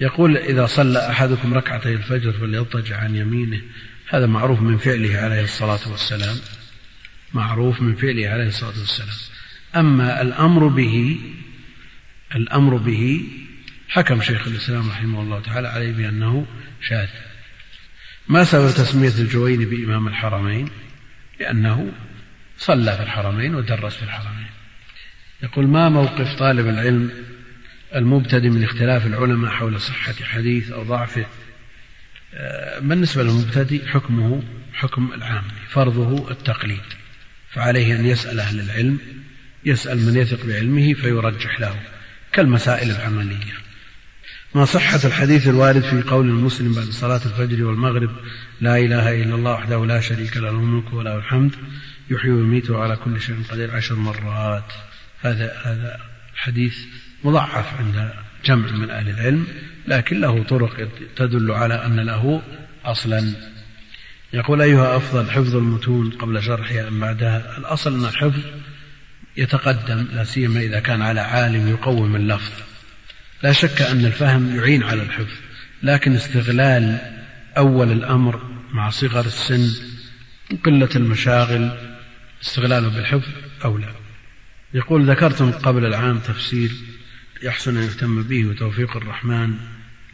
يقول 0.00 0.36
إذا 0.36 0.66
صلى 0.66 1.10
أحدكم 1.10 1.54
ركعتي 1.54 1.92
الفجر 1.92 2.32
فليضطجع 2.32 2.96
عن 2.96 3.16
يمينه. 3.16 3.60
هذا 4.08 4.26
معروف 4.26 4.60
من 4.60 4.78
فعله 4.78 5.18
عليه 5.18 5.44
الصلاة 5.44 5.90
والسلام. 5.90 6.36
معروف 7.32 7.82
من 7.82 7.96
فعله 7.96 8.28
عليه 8.28 8.46
الصلاة 8.46 8.78
والسلام. 8.78 9.35
أما 9.76 10.22
الأمر 10.22 10.66
به 10.66 11.18
الأمر 12.34 12.76
به 12.76 13.24
حكم 13.88 14.22
شيخ 14.22 14.46
الإسلام 14.46 14.90
رحمه 14.90 15.22
الله 15.22 15.40
تعالى 15.40 15.68
عليه 15.68 15.92
بأنه 15.92 16.46
شاذ. 16.88 17.08
ما 18.28 18.44
سبب 18.44 18.70
تسمية 18.70 19.08
الجويني 19.18 19.64
بإمام 19.64 20.08
الحرمين؟ 20.08 20.68
لأنه 21.40 21.92
صلى 22.58 22.96
في 22.96 23.02
الحرمين 23.02 23.54
ودرس 23.54 23.96
في 23.96 24.02
الحرمين. 24.02 24.46
يقول 25.42 25.66
ما 25.66 25.88
موقف 25.88 26.34
طالب 26.34 26.68
العلم 26.68 27.10
المبتدئ 27.94 28.48
من 28.48 28.64
اختلاف 28.64 29.06
العلماء 29.06 29.50
حول 29.50 29.80
صحة 29.80 30.14
حديث 30.24 30.70
أو 30.70 30.82
ضعفه؟ 30.82 31.26
آه، 32.34 32.78
بالنسبة 32.78 33.22
للمبتدئ 33.22 33.86
حكمه 33.86 34.42
حكم 34.72 35.12
العام 35.14 35.44
فرضه 35.68 36.30
التقليد. 36.30 36.82
فعليه 37.50 37.96
أن 37.96 38.06
يسأل 38.06 38.40
أهل 38.40 38.60
العلم 38.60 38.98
يسأل 39.66 40.06
من 40.06 40.16
يثق 40.16 40.46
بعلمه 40.46 40.94
فيرجح 40.94 41.60
له 41.60 41.80
كالمسائل 42.32 42.90
العملية. 42.90 43.54
ما 44.54 44.64
صحة 44.64 45.00
الحديث 45.04 45.48
الوارد 45.48 45.80
في 45.80 46.02
قول 46.02 46.28
المسلم 46.28 46.72
بعد 46.72 46.84
صلاة 46.84 47.20
الفجر 47.26 47.64
والمغرب 47.64 48.10
لا 48.60 48.78
إله 48.78 49.22
إلا 49.22 49.34
الله 49.34 49.52
وحده 49.52 49.86
لا 49.86 50.00
شريك 50.00 50.36
له 50.36 50.50
الملك 50.50 50.92
وله 50.92 51.16
الحمد 51.16 51.54
يحيي 52.10 52.30
ويميت 52.30 52.70
على 52.70 52.96
كل 52.96 53.20
شيء 53.20 53.36
قدير 53.50 53.76
عشر 53.76 53.94
مرات. 53.94 54.72
هذا 55.20 55.52
هذا 55.64 56.00
حديث 56.34 56.76
مضعف 57.24 57.80
عند 57.80 58.10
جمع 58.44 58.70
من 58.70 58.90
أهل 58.90 59.08
العلم 59.08 59.46
لكن 59.88 60.20
له 60.20 60.42
طرق 60.42 60.88
تدل 61.16 61.50
على 61.50 61.74
أن 61.74 62.00
له 62.00 62.42
أصلا. 62.84 63.32
يقول 64.32 64.62
أيها 64.62 64.96
أفضل 64.96 65.30
حفظ 65.30 65.56
المتون 65.56 66.10
قبل 66.10 66.42
شرحها 66.42 66.88
أم 66.88 67.00
بعدها؟ 67.00 67.58
الأصل 67.58 67.94
أن 67.94 68.04
الحفظ 68.04 68.40
يتقدم 69.36 70.06
لا 70.12 70.24
سيما 70.24 70.60
إذا 70.60 70.80
كان 70.80 71.02
على 71.02 71.20
عالم 71.20 71.68
يقوم 71.68 72.16
اللفظ. 72.16 72.52
لا 73.42 73.52
شك 73.52 73.82
أن 73.82 74.04
الفهم 74.04 74.56
يعين 74.56 74.82
على 74.82 75.02
الحفظ 75.02 75.34
لكن 75.82 76.14
استغلال 76.14 76.98
أول 77.58 77.92
الأمر 77.92 78.42
مع 78.72 78.90
صغر 78.90 79.26
السن 79.26 79.70
وقلة 80.52 80.88
المشاغل 80.96 81.70
استغلاله 82.42 82.88
بالحفظ 82.88 83.28
أولى. 83.64 83.94
يقول 84.74 85.10
ذكرتم 85.10 85.52
قبل 85.52 85.84
العام 85.84 86.18
تفسير 86.18 86.70
يحسن 87.42 87.76
أن 87.76 87.82
يهتم 87.82 88.22
به 88.22 88.46
وتوفيق 88.46 88.96
الرحمن 88.96 89.54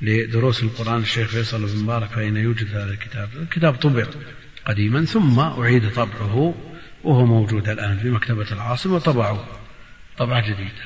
لدروس 0.02 0.62
القرآن 0.62 1.00
الشيخ 1.00 1.28
فيصل 1.28 1.66
بن 1.66 1.82
مبارك 1.82 2.10
فأين 2.10 2.36
يوجد 2.36 2.68
هذا 2.68 2.90
الكتاب. 2.90 3.28
الكتاب 3.42 3.74
طبع 3.74 4.06
قديما 4.66 5.04
ثم 5.04 5.38
أعيد 5.38 5.90
طبعه 5.90 6.54
وهو 7.04 7.26
موجود 7.26 7.68
الآن 7.68 7.98
في 7.98 8.10
مكتبة 8.10 8.46
العاصمة 8.52 8.94
وطبعه 8.94 9.46
طبعة 10.18 10.40
جديدة 10.40 10.82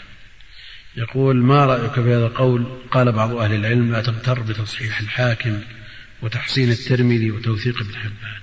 يقول 0.97 1.37
ما 1.37 1.65
رأيك 1.67 1.93
في 1.93 2.01
هذا 2.01 2.27
القول؟ 2.27 2.67
قال 2.91 3.13
بعض 3.13 3.37
أهل 3.37 3.55
العلم 3.55 3.93
لا 3.93 4.03
تغتر 4.03 4.41
بتصحيح 4.41 5.01
الحاكم 5.01 5.61
وتحسين 6.23 6.71
الترمذي 6.71 7.31
وتوثيق 7.31 7.81
ابن 7.81 7.95
حبان. 7.95 8.41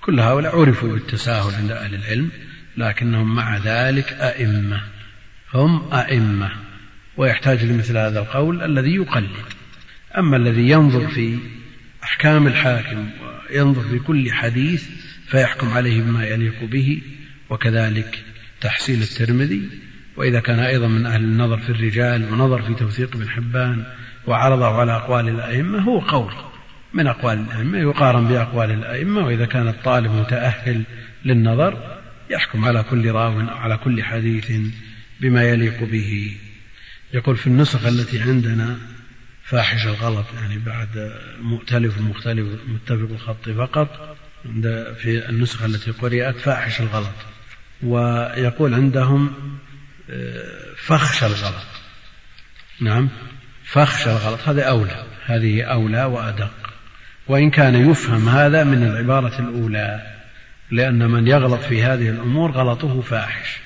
كل 0.00 0.20
هؤلاء 0.20 0.60
عرفوا 0.60 0.92
بالتساهل 0.92 1.54
عند 1.54 1.70
أهل 1.70 1.94
العلم 1.94 2.30
لكنهم 2.76 3.34
مع 3.34 3.56
ذلك 3.56 4.12
أئمة 4.12 4.82
هم 5.54 5.94
أئمة 5.94 6.50
ويحتاج 7.16 7.64
لمثل 7.64 7.96
هذا 7.96 8.20
القول 8.20 8.62
الذي 8.62 8.94
يقلد. 8.94 9.46
أما 10.18 10.36
الذي 10.36 10.70
ينظر 10.70 11.08
في 11.08 11.38
أحكام 12.04 12.46
الحاكم 12.46 13.10
وينظر 13.50 13.82
في 13.82 13.98
كل 13.98 14.32
حديث 14.32 14.88
فيحكم 15.32 15.68
عليه 15.68 16.02
بما 16.02 16.26
يليق 16.26 16.64
به 16.64 17.02
وكذلك 17.50 18.24
تحسين 18.60 19.02
الترمذي. 19.02 19.68
وإذا 20.16 20.40
كان 20.40 20.58
أيضا 20.58 20.88
من 20.88 21.06
أهل 21.06 21.24
النظر 21.24 21.58
في 21.58 21.70
الرجال 21.70 22.32
ونظر 22.32 22.62
في 22.62 22.74
توثيق 22.74 23.16
ابن 23.16 23.28
حبان 23.28 23.84
وعرضه 24.26 24.66
على 24.66 24.96
أقوال 24.96 25.28
الأئمة 25.28 25.78
هو 25.78 25.98
قول 25.98 26.32
من 26.94 27.06
أقوال 27.06 27.38
الأئمة 27.38 27.78
يقارن 27.78 28.28
بأقوال 28.28 28.70
الأئمة. 28.70 29.26
وإذا 29.26 29.46
كان 29.46 29.68
الطالب 29.68 30.10
متأهل 30.12 30.82
للنظر 31.24 31.98
يحكم 32.30 32.64
على 32.64 32.82
كل 32.82 33.10
راو 33.10 33.40
على 33.40 33.76
كل 33.76 34.02
حديث 34.02 34.52
بما 35.20 35.42
يليق 35.42 35.84
به. 35.84 36.36
يقول 37.14 37.36
في 37.36 37.46
النسخ 37.46 37.86
التي 37.86 38.20
عندنا 38.20 38.78
فاحش 39.44 39.86
الغلط 39.86 40.26
يعني 40.34 40.58
بعد 40.58 41.12
مؤتلف 41.40 42.00
ومختلف 42.00 42.46
متفق 42.68 43.10
الخط 43.10 43.48
فقط 43.48 44.16
في 45.02 45.28
النسخة 45.28 45.66
التي 45.66 45.90
قرأت 45.90 46.36
فاحش 46.36 46.80
الغلط 46.80 47.14
ويقول 47.82 48.74
عندهم 48.74 49.32
آه، 50.10 50.74
فخش 50.76 51.24
الغلط. 51.24 51.66
نعم 52.80 53.08
فخش 53.64 54.08
الغلط 54.08 54.48
هذا 54.48 54.62
أولى 54.62 55.04
هذه 55.26 55.62
أولى 55.62 56.04
وأدق. 56.04 56.52
وإن 57.26 57.50
كان 57.50 57.90
يفهم 57.90 58.28
هذا 58.28 58.64
من 58.64 58.82
العبارة 58.82 59.40
الأولى 59.40 60.02
لأن 60.70 61.10
من 61.10 61.28
يغلط 61.28 61.60
في 61.60 61.82
هذه 61.82 62.08
الأمور 62.08 62.50
غلطه 62.50 63.00
فاحش. 63.00 63.58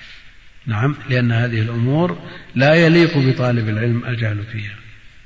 نعم 0.67 0.97
لأن 1.09 1.33
هذه 1.33 1.61
الأمور 1.61 2.19
لا 2.55 2.75
يليق 2.75 3.19
بطالب 3.19 3.69
العلم 3.69 4.05
الجهل 4.05 4.45
فيها 4.53 4.75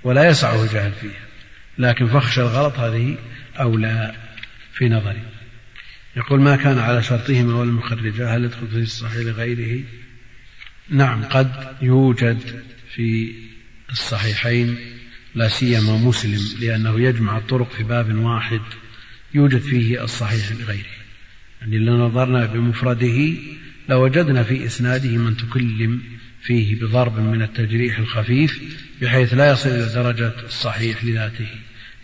ولا 0.04 0.28
يسعه 0.28 0.62
الجهل 0.62 0.92
فيها. 0.92 1.30
لكن 1.78 2.06
فخش 2.06 2.38
الغلط 2.38 2.78
هذه 2.78 3.16
أولى 3.60 4.14
في 4.72 4.88
نظري. 4.88 5.22
يقول 6.16 6.40
ما 6.40 6.56
كان 6.56 6.78
على 6.78 7.02
شرطهما 7.02 7.54
ولم 7.54 7.78
يخرجا 7.78 8.28
هل 8.36 8.44
يدخل 8.44 8.66
في 8.66 8.76
الصحيح 8.76 9.26
لغيره 9.26 9.84
نعم 10.88 11.24
قد 11.24 11.76
يوجد 11.82 12.62
في 12.94 13.32
الصحيحين 13.90 14.76
لا 15.34 15.48
سيما 15.48 15.96
مسلم 15.96 16.40
لأنه 16.60 17.00
يجمع 17.00 17.36
الطرق 17.38 17.70
في 17.70 17.82
باب 17.82 18.14
واحد 18.18 18.60
يوجد 19.34 19.60
فيه 19.60 20.04
الصحيح 20.04 20.52
لغيره 20.52 21.00
يعني 21.60 21.78
لو 21.78 22.06
نظرنا 22.06 22.46
بمفرده 22.46 23.32
لوجدنا 23.88 24.42
في 24.42 24.66
إسناده 24.66 25.16
من 25.16 25.36
تكلم 25.36 26.02
فيه 26.42 26.80
بضرب 26.80 27.20
من 27.20 27.42
التجريح 27.42 27.98
الخفيف 27.98 28.60
بحيث 29.02 29.34
لا 29.34 29.50
يصل 29.50 29.68
إلى 29.68 29.94
درجة 29.94 30.32
الصحيح 30.46 31.04
لذاته. 31.04 31.48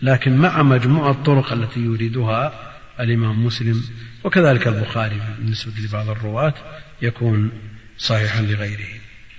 لكن 0.01 0.37
مع 0.37 0.63
مجموع 0.63 1.11
الطرق 1.11 1.53
التي 1.53 1.79
يريدها 1.79 2.66
الإمام 2.99 3.45
مسلم 3.45 3.83
وكذلك 4.23 4.67
البخاري 4.67 5.21
بالنسبة 5.39 5.71
لبعض 5.81 6.09
الرواة 6.09 6.53
يكون 7.01 7.51
صحيحا 7.97 8.41
لغيره. 8.41 8.87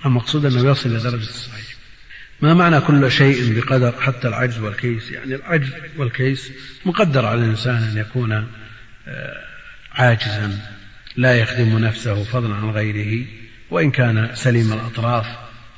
المقصود 0.05 0.45
أنه 0.45 0.71
يصل 0.71 0.89
إلى 0.89 0.99
درجة 0.99 1.29
الصحيح. 1.29 1.65
ما 2.41 2.53
معنى 2.53 2.81
كل 2.81 3.11
شيء 3.11 3.59
بقدر 3.59 3.91
حتى 4.01 4.27
العجز 4.27 4.59
والكيس؟ 4.59 5.11
يعني 5.11 5.35
العجز 5.35 5.69
والكيس 5.97 6.51
مقدر 6.85 7.25
على 7.25 7.43
الإنسان 7.43 7.75
أن 7.75 7.97
يكون 7.97 8.31
آه، 9.07 9.45
عاجزا 9.91 10.59
لا 11.15 11.35
يخدم 11.35 11.77
نفسه 11.77 12.23
فضلا 12.23 12.55
عن 12.55 12.69
غيره 12.69 13.25
وإن 13.71 13.91
كان 13.91 14.29
سليم 14.33 14.73
الأطراف 14.73 15.25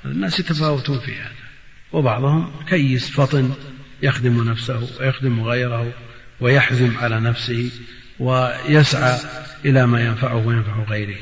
الناس 0.05 0.39
يتفاوتون 0.39 0.99
في 0.99 1.15
هذا. 1.15 1.31
وبعضهم 1.91 2.51
كيس 2.69 3.09
فطن 3.09 3.53
يخدم 4.01 4.49
نفسه 4.49 4.89
ويخدم 4.99 5.43
غيره. 5.43 5.93
ويحزم 6.41 6.97
على 6.97 7.19
نفسه 7.19 7.71
ويسعى 8.19 9.19
إلى 9.65 9.87
ما 9.87 10.01
ينفعه 10.05 10.47
وينفع 10.47 10.83
غيره. 10.83 11.17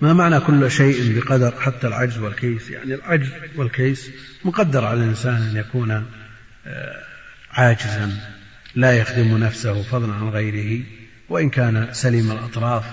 ما 0.00 0.12
معنى 0.12 0.40
كل 0.40 0.70
شيء 0.70 1.18
بقدر 1.18 1.54
حتى 1.60 1.86
العجز 1.86 2.18
والكيس؟ 2.18 2.70
يعني 2.70 2.94
العجز 2.94 3.28
والكيس 3.56 4.10
مقدر 4.44 4.84
على 4.84 5.04
الإنسان 5.04 5.34
أن 5.34 5.56
يكون 5.56 5.90
آه، 6.66 7.02
عاجزا 7.50 8.16
لا 8.74 8.92
يخدم 8.92 9.36
نفسه 9.36 9.82
فضلا 9.82 10.12
عن 10.12 10.28
غيره 10.28 10.82
وإن 11.28 11.50
كان 11.50 11.88
سليم 11.92 12.30
الأطراف 12.30 12.84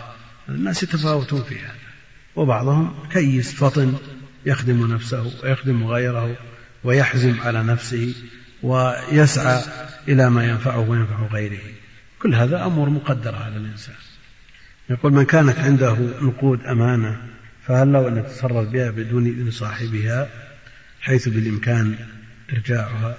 الناس 0.49 0.83
يتفاوتون 0.83 1.43
في 1.43 1.59
هذا. 1.59 1.87
وبعضهم 2.35 3.07
كيس 3.11 3.53
فطن 3.53 3.97
يخدم 4.45 4.93
نفسه 4.93 5.31
ويخدم 5.43 5.87
غيره 5.87 6.37
ويحزم 6.83 7.35
على 7.41 7.63
نفسه 7.63 8.13
ويسعى 8.63 9.63
إلى 10.07 10.29
ما 10.29 10.45
ينفعه 10.45 10.89
وينفع 10.89 11.25
غيره. 11.33 11.61
كل 12.21 12.35
هذا 12.35 12.65
أمور 12.65 12.89
مقدرة 12.89 13.37
على 13.37 13.57
الإنسان. 13.57 13.95
يقول 14.89 15.13
من 15.13 15.25
كانت 15.25 15.59
عنده 15.59 15.97
نقود 16.21 16.65
أمانة 16.65 17.17
فهل 17.65 17.93
له 17.93 18.07
أن 18.07 18.17
يتصرف 18.17 18.69
بها 18.69 18.91
بدون 18.91 19.25
إذن 19.25 19.51
صاحبها 19.51 20.29
حيث 21.01 21.27
بالإمكان 21.27 21.95
إرجاعها؟ 22.53 23.17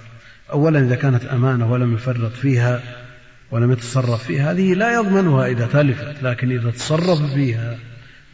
أولا 0.51 0.79
إذا 0.79 0.95
كانت 0.95 1.25
أمانة 1.25 1.71
ولم 1.71 1.93
يفرط 1.93 2.31
فيها 2.31 2.81
ولم 3.51 3.71
يتصرف 3.71 4.23
فيها 4.23 4.51
هذه 4.51 4.73
لا 4.73 4.93
يضمنها 4.93 5.47
إذا 5.47 5.67
تلفت 5.67 6.23
لكن 6.23 6.51
إذا 6.51 6.71
تصرف 6.71 7.33
فيها 7.33 7.77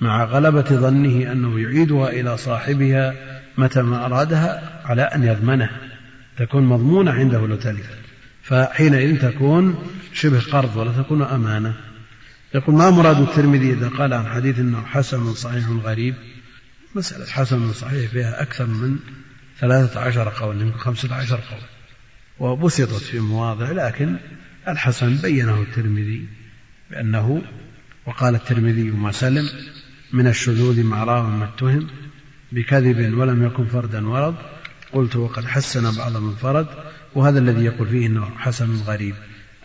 مع 0.02 0.24
غلبة 0.24 0.62
ظنه 0.62 1.32
أنه 1.32 1.60
يعيدها 1.60 2.10
إلى 2.10 2.38
صاحبها 2.38 3.14
متى 3.58 3.82
ما 3.82 4.06
أرادها 4.06 4.82
على 4.86 5.02
أن 5.02 5.24
يضمنها. 5.24 5.85
تكون 6.38 6.66
مضمونة 6.66 7.12
عنده 7.12 7.48
لو 7.48 7.56
تلفت 7.56 7.98
فحينئذ 8.44 9.22
تكون 9.22 9.76
شبه 10.14 10.40
قرض 10.40 10.78
ولا 10.78 11.02
تكون 11.02 11.22
أمانة. 11.22 11.76
يقول 12.56 12.76
ما 12.76 12.90
مراد 12.90 13.22
الترمذي 13.22 13.74
إذا 13.74 13.88
قال 13.88 14.14
عن 14.14 14.28
حديث 14.28 14.60
أنه 14.60 14.82
حسن 14.86 15.34
صحيح 15.34 15.70
غريب؟ 15.70 16.16
مسألة 16.96 17.26
حسن 17.26 17.74
صحيح 17.74 18.12
فيها 18.12 18.42
أكثر 18.42 18.66
من 18.66 18.98
ثلاثة 19.60 20.00
عشر 20.00 20.30
قول 20.30 20.62
يمكن 20.62 20.78
خمسة 20.78 21.16
عشر 21.16 21.36
قول. 21.36 21.62
وبسطت 22.40 23.04
في 23.04 23.20
مواضع 23.20 23.72
لكن 23.72 24.16
الحسن 24.68 25.16
بينه 25.16 25.62
الترمذي 25.62 26.28
بأنه 26.92 27.42
وقال 28.06 28.36
الترمذي 28.36 28.84
ما 28.84 29.12
سلم 29.12 29.50
من 30.14 30.28
الشذوذ 30.28 30.84
مع 30.84 31.04
راو 31.04 31.24
ما 31.24 31.46
اتهم 31.46 31.88
بكذب 32.52 33.18
ولم 33.18 33.46
يكن 33.46 33.66
فردا 33.66 34.08
ورد 34.08 34.36
قلت 34.96 35.16
وقد 35.16 35.46
حسن 35.46 35.98
بعض 35.98 36.18
من 36.18 36.36
فرد 36.36 36.68
وهذا 37.16 37.40
الذي 37.40 37.66
يقول 37.66 37.88
فيه 37.88 38.08
إنه 38.08 38.30
حسن 38.38 38.76
غريب. 38.76 39.16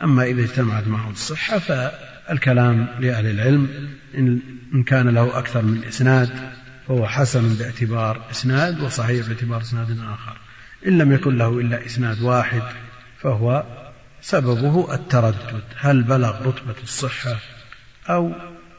أما 0.03 0.25
إذا 0.25 0.43
اجتمعت 0.43 0.87
معه 0.87 1.11
الصحة 1.11 1.59
فالكلام 1.59 2.89
لأهل 3.01 3.27
العلم 3.27 3.89
إن 4.75 4.83
كان 4.83 5.09
له 5.09 5.39
أكثر 5.39 5.63
من 5.63 5.85
إسناد 5.85 6.31
فهو 6.89 7.07
حسن 7.07 7.55
باعتبار 7.55 8.23
إسناد 8.31 8.81
وصحيح 8.81 9.27
باعتبار 9.27 9.61
إسناد 9.61 9.91
آخر. 9.91 10.37
إن 10.87 10.99
لم 10.99 11.13
يكن 11.13 11.39
له 11.39 11.61
إلا 11.61 11.87
إسناد 11.87 12.23
واحد 12.23 12.63
فهو 13.23 13.65
سببه 14.23 14.95
التردد. 14.95 15.63
هل 15.77 16.03
بلغ 16.03 16.49
رتبة 16.49 16.83
الصحة 16.83 17.37
أو 18.09 18.33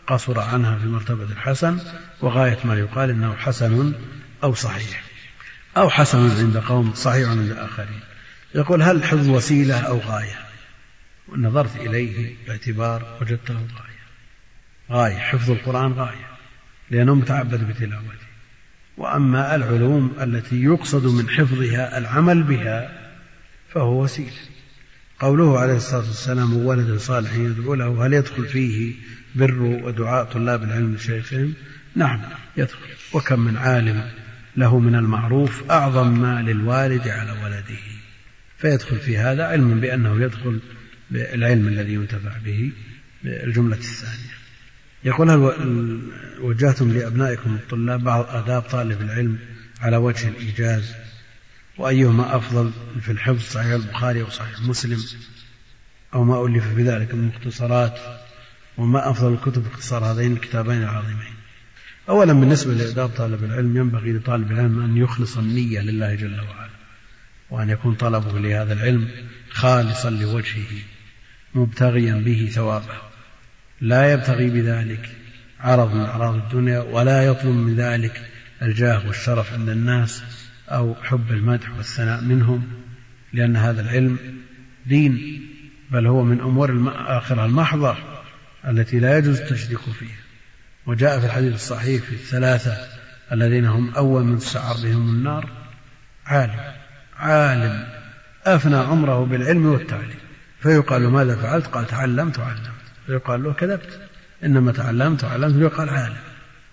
قصر 0.07 0.39
عنها 0.39 0.77
في 0.77 0.85
مرتبة 0.85 1.23
الحسن؟ 1.23 1.79
وغاية 2.21 2.57
ما 2.63 2.75
يقال 2.75 3.09
إنه 3.09 3.35
حسن 3.35 3.93
أو 4.43 4.53
صحيح. 4.53 5.10
أو 5.77 5.89
حسن 5.89 6.29
عند 6.29 6.57
قوم 6.57 6.93
صحيح 6.93 7.29
عند 7.29 7.51
آخرين. 7.51 7.99
يقول 8.55 8.81
هل 8.81 8.95
الحفظ 8.95 9.29
وسيلة 9.29 9.79
أو 9.79 9.97
غاية؟ 9.97 10.39
نظرت 11.35 11.75
إليه 11.75 12.35
باعتبار 12.47 13.17
وجدته 13.21 13.53
غاية. 13.53 14.01
غاية 14.91 15.19
حفظ 15.19 15.51
القرآن 15.51 15.93
غاية 15.93 16.27
لأنه 16.91 17.15
متعبد 17.15 17.67
بتلاوته. 17.67 18.31
وأما 18.97 19.55
العلوم 19.55 20.15
التي 20.21 20.63
يقصد 20.63 21.05
من 21.05 21.29
حفظها 21.29 21.97
العمل 21.97 22.43
بها 22.43 23.11
فهو 23.73 24.03
وسيلة. 24.03 24.31
قوله 25.19 25.59
عليه 25.59 25.75
الصلاة 25.75 26.07
والسلام 26.07 26.65
ولد 26.65 26.97
صالح 26.97 27.33
يدعو 27.33 27.73
له 27.73 28.05
هل 28.05 28.13
يدخل 28.13 28.45
فيه 28.45 28.93
بر 29.35 29.61
ودعاء 29.61 30.25
طلاب 30.25 30.63
العلم 30.63 30.95
لشيخهم 30.95 31.53
نعم 31.95 32.21
يدخل. 32.57 32.79
وكم 33.13 33.39
من 33.39 33.57
عالم 33.57 34.11
له 34.57 34.79
من 34.79 34.95
المعروف 34.95 35.71
أعظم 35.71 36.19
ما 36.19 36.41
للوالد 36.41 37.07
على 37.07 37.31
ولده. 37.31 37.81
فيدخل 38.57 38.99
في 38.99 39.17
هذا 39.17 39.43
علما 39.43 39.75
بأنه 39.75 40.21
يدخل 40.21 40.59
بالعلم 41.11 41.67
الذي 41.67 41.93
ينتفع 41.93 42.37
به 42.45 42.71
الجملة 43.25 43.75
الثانية. 43.75 44.31
يقول 45.03 45.29
هل 45.29 45.39
وجهتم 46.41 46.91
لأبنائكم 46.91 47.55
الطلاب 47.55 48.03
بعض 48.03 48.25
آداب 48.29 48.61
طالب 48.61 49.01
العلم 49.01 49.39
على 49.81 49.97
وجه 49.97 50.27
الإيجاز؟ 50.27 50.95
وأيهما 51.77 52.35
أفضل 52.35 52.71
في 53.01 53.11
الحفظ؟ 53.11 53.41
صحيح 53.41 53.71
البخاري 53.71 54.21
أو 54.21 54.29
صحيح 54.29 54.61
مسلم. 54.61 54.99
أو 56.13 56.23
ما 56.23 56.45
ألف 56.45 56.73
في 56.75 56.83
ذلك 56.83 57.13
من 57.13 57.27
مختصرات. 57.27 57.99
وما 58.77 59.09
أفضل 59.09 59.33
الكتب 59.33 59.65
اختصار 59.67 60.05
هذين 60.05 60.33
الكتابين 60.33 60.83
العظيمين؟ 60.83 61.40
أولا 62.11 62.33
بالنسبة 62.33 62.73
لآداب 62.73 63.09
طالب 63.09 63.43
العلم 63.43 63.77
ينبغي 63.77 64.13
لطالب 64.13 64.51
العلم 64.51 64.81
أن 64.81 64.97
يخلص 64.97 65.37
النية 65.37 65.79
لله 65.79 66.15
جل 66.15 66.39
وعلا 66.39 66.69
وأن 67.49 67.69
يكون 67.69 67.95
طلبه 67.95 68.39
لهذا 68.39 68.73
العلم 68.73 69.09
خالصا 69.49 70.09
لوجهه 70.09 70.71
مبتغيا 71.55 72.15
به 72.15 72.49
ثوابه. 72.51 73.01
لا 73.81 74.13
يبتغي 74.13 74.49
بذلك 74.49 75.09
عرض 75.59 75.95
من 75.95 76.01
أعراض 76.01 76.35
الدنيا 76.35 76.79
ولا 76.79 77.23
يطلب 77.23 77.55
من 77.55 77.75
ذلك 77.75 78.21
الجاه 78.61 79.07
والشرف 79.07 79.53
عند 79.53 79.69
الناس 79.69 80.23
أو 80.69 80.95
حب 81.03 81.31
المدح 81.31 81.77
والثناء 81.77 82.21
منهم 82.21 82.67
لأن 83.33 83.55
هذا 83.55 83.81
العلم 83.81 84.17
دين 84.85 85.41
بل 85.91 86.07
هو 86.07 86.23
من 86.23 86.39
أمور 86.39 86.69
الآخرة 86.69 87.45
المحضة 87.45 87.97
التي 88.67 88.99
لا 88.99 89.17
يجوز 89.17 89.39
التشريك 89.39 89.79
فيها. 89.79 90.20
وجاء 90.85 91.19
في 91.19 91.25
الحديث 91.25 91.53
الصحيح 91.53 92.03
في 92.03 92.13
الثلاثة 92.13 92.77
الذين 93.31 93.65
هم 93.65 93.95
أول 93.95 94.23
من 94.23 94.39
تسعر 94.39 94.75
بهم 94.83 95.09
النار 95.09 95.49
عالم 96.25 96.73
عالم 97.17 97.87
أفنى 98.45 98.75
عمره 98.75 99.25
بالعلم 99.25 99.65
والتعليم. 99.65 100.19
فيقال 100.59 101.03
له 101.03 101.09
ماذا 101.09 101.35
فعلت؟ 101.35 101.67
قال 101.67 101.87
تعلمت 101.87 102.39
وعلمت. 102.39 102.71
فيقال 103.05 103.43
له 103.43 103.53
كذبت. 103.53 103.99
إنما 104.43 104.71
تعلمت 104.71 105.23
وعلمت. 105.23 105.55
فيقال 105.55 105.89
عالم. 105.89 106.17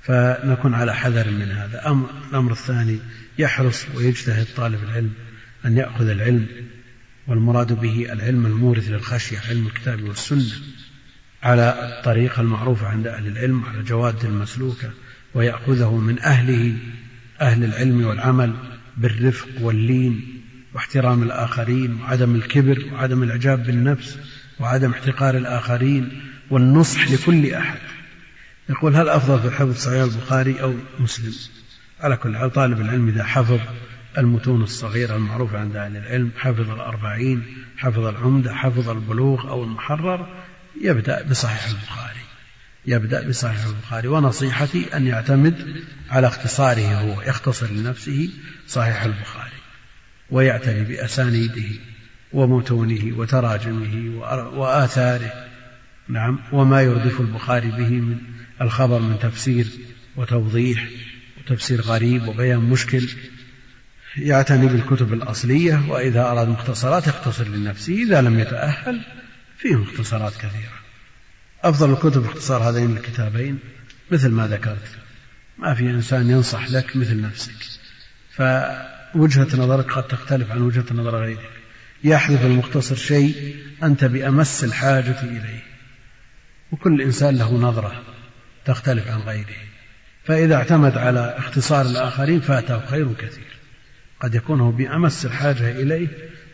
فنكون 0.02 0.74
على 0.74 0.94
حذر 0.94 1.30
من 1.30 1.50
هذا. 1.50 1.88
أمر 1.88 2.10
الأمر 2.30 2.52
الثاني 2.52 2.98
يحرص 3.38 3.86
ويجتهد 3.94 4.46
طالب 4.56 4.82
العلم 4.84 5.12
أن 5.64 5.76
يأخذ 5.76 6.08
العلم 6.08 6.46
والمراد 7.26 7.72
به 7.72 8.12
العلم 8.12 8.46
المورث 8.46 8.88
للخشية 8.88 9.38
علم 9.48 9.66
الكتاب 9.66 10.02
والسنة. 10.02 10.54
على 11.48 11.96
الطريقة 11.98 12.40
المعروفة 12.40 12.86
عند 12.86 13.06
أهل 13.06 13.26
العلم 13.26 13.64
على 13.64 13.82
جواد 13.82 14.24
المسلوكة 14.24 14.90
ويأخذه 15.34 15.96
من 15.96 16.18
أهله 16.20 16.76
أهل 17.40 17.64
العلم 17.64 18.06
والعمل 18.06 18.54
بالرفق 18.96 19.48
واللين 19.60 20.42
واحترام 20.74 21.22
الآخرين 21.22 22.00
وعدم 22.00 22.34
الكبر 22.34 22.84
وعدم 22.92 23.22
الإعجاب 23.22 23.64
بالنفس 23.64 24.18
وعدم 24.60 24.90
احتقار 24.90 25.36
الآخرين 25.36 26.22
والنصح 26.50 27.10
لكل 27.10 27.52
أحد. 27.54 27.78
يقول 28.68 28.96
هل 28.96 29.08
أفضل 29.08 29.50
في 29.50 29.56
حفظ 29.56 29.76
صحيح 29.76 30.02
البخاري 30.02 30.62
أو 30.62 30.74
مسلم؟ 31.00 31.32
على 32.00 32.16
كل 32.16 32.36
حال 32.36 32.52
طالب 32.52 32.80
العلم 32.80 33.08
إذا 33.08 33.24
حفظ 33.24 33.60
المتون 34.18 34.62
الصغيرة 34.62 35.16
المعروفة 35.16 35.58
عند 35.58 35.76
أهل 35.76 35.96
العلم 35.96 36.30
حفظ 36.36 36.70
الأربعين 36.70 37.42
حفظ 37.76 38.06
العمدة 38.06 38.54
حفظ 38.54 38.88
البلوغ 38.88 39.48
أو 39.48 39.64
المحرر 39.64 40.28
يبدأ 40.82 41.22
بصحيح 41.22 41.66
البخاري. 41.66 42.20
يبدأ 42.86 43.28
بصحيح 43.28 43.64
البخاري. 43.64 44.08
ونصيحتي 44.08 44.96
أن 44.96 45.06
يعتمد 45.06 45.84
على 46.10 46.26
اختصاره 46.26 46.94
هو 46.94 47.22
يختصر 47.22 47.70
لنفسه 47.70 48.30
صحيح 48.68 49.02
البخاري 49.02 49.58
ويعتني 50.30 50.84
بأسانيده 50.84 51.78
ومتونه 52.32 53.18
وتراجمه 53.18 54.18
وآثاره. 54.54 55.32
نعم. 56.08 56.38
وما 56.52 56.82
يردف 56.82 57.20
البخاري 57.20 57.70
به 57.70 57.90
من 57.90 58.18
الخبر 58.60 58.98
من 58.98 59.18
تفسير 59.18 59.66
وتوضيح 60.16 60.88
وتفسير 61.40 61.80
غريب 61.80 62.28
وبيان 62.28 62.60
مشكل. 62.60 63.08
يعتني 64.16 64.66
بالكتب 64.66 65.12
الأصلية 65.12 65.82
وإذا 65.88 66.20
أراد 66.20 66.48
مختصرات 66.48 67.06
يختصر 67.06 67.48
لنفسه 67.48 67.92
إذا 67.92 68.20
لم 68.20 68.38
يتأهل 68.40 69.00
فيه 69.58 69.76
مختصرات 69.76 70.32
كثيرة. 70.34 70.78
أفضل 71.62 71.92
الكتب 71.92 72.24
اختصار 72.24 72.70
هذين 72.70 72.96
الكتابين 72.96 73.58
مثل 74.10 74.28
ما 74.30 74.46
ذكرت. 74.46 74.98
ما 75.58 75.74
في 75.74 75.90
إنسان 75.90 76.30
ينصح 76.30 76.70
لك 76.70 76.96
مثل 76.96 77.20
نفسك. 77.20 77.66
فوجهة 78.30 79.56
نظرك 79.56 79.92
قد 79.92 80.02
تختلف 80.02 80.50
عن 80.50 80.62
وجهة 80.62 80.84
نظر 80.92 81.22
غيرك. 81.22 81.50
يحذف 82.04 82.44
المختصر 82.44 82.96
شيء 82.96 83.56
أنت 83.82 84.04
بأمس 84.04 84.64
الحاجة 84.64 85.22
إليه. 85.22 85.62
وكل 86.72 87.02
إنسان 87.02 87.36
له 87.36 87.54
نظرة 87.54 88.02
تختلف 88.64 89.08
عن 89.08 89.20
غيره. 89.20 89.56
فإذا 90.24 90.54
اعتمد 90.54 90.98
على 90.98 91.34
اختصار 91.38 91.86
الآخرين 91.86 92.40
فاته 92.40 92.86
خير 92.86 93.12
كثير. 93.12 93.58
قد 94.20 94.34
يكون 94.34 94.60
هو 94.60 94.70
بأمس 94.70 95.26
الحاجة 95.26 95.70
إليه 95.70 96.08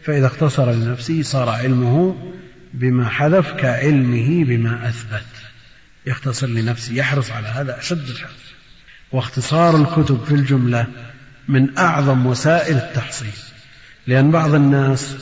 فإذا 0.04 0.26
اختصر 0.26 0.72
لنفسه 0.72 1.22
صار 1.22 1.48
علمه 1.48 2.16
بما 2.74 3.08
حذف 3.08 3.52
كعلمه 3.52 4.44
بما 4.44 4.88
أثبت. 4.88 5.26
يختصر 6.06 6.46
لنفسه 6.46 6.94
يحرص 6.94 7.30
على 7.30 7.48
هذا 7.48 7.78
أشد 7.78 8.08
الحرص. 8.08 8.44
واختصار 9.12 9.76
الكتب 9.76 10.24
في 10.24 10.34
الجملة 10.34 10.86
من 11.48 11.78
أعظم 11.78 12.26
وسائل 12.26 12.76
التحصيل 12.76 13.32
لأن 14.06 14.30
بعض 14.30 14.54
الناس 14.54 15.16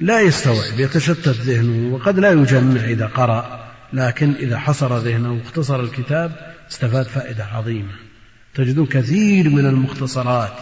لا 0.00 0.20
يستوعب 0.20 0.80
يتشتت 0.80 1.28
ذهنه 1.28 1.94
وقد 1.94 2.18
لا 2.18 2.30
يجمع 2.30 2.84
إذا 2.84 3.06
قرأ 3.06 3.70
لكن 3.92 4.34
إذا 4.34 4.58
حصر 4.58 4.98
ذهنه 4.98 5.32
واختصر 5.32 5.80
الكتاب 5.80 6.54
استفاد 6.70 7.06
فائدة 7.06 7.44
عظيمة. 7.44 7.92
تجدون 8.54 8.86
كثير 8.86 9.48
من 9.48 9.66
المختصرات 9.66 10.56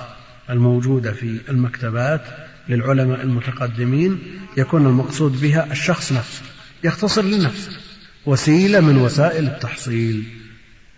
الموجودة 0.51 1.13
في 1.13 1.41
المكتبات 1.49 2.23
للعلماء 2.69 3.23
المتقدمين 3.23 4.19
يكون 4.57 4.87
المقصود 4.87 5.41
بها 5.41 5.73
الشخص 5.73 6.13
نفسه 6.13 6.43
يختصر 6.85 7.23
لنفسه. 7.23 7.71
وسيلة 8.27 8.81
من 8.81 8.97
وسائل 8.97 9.47
التحصيل. 9.47 10.25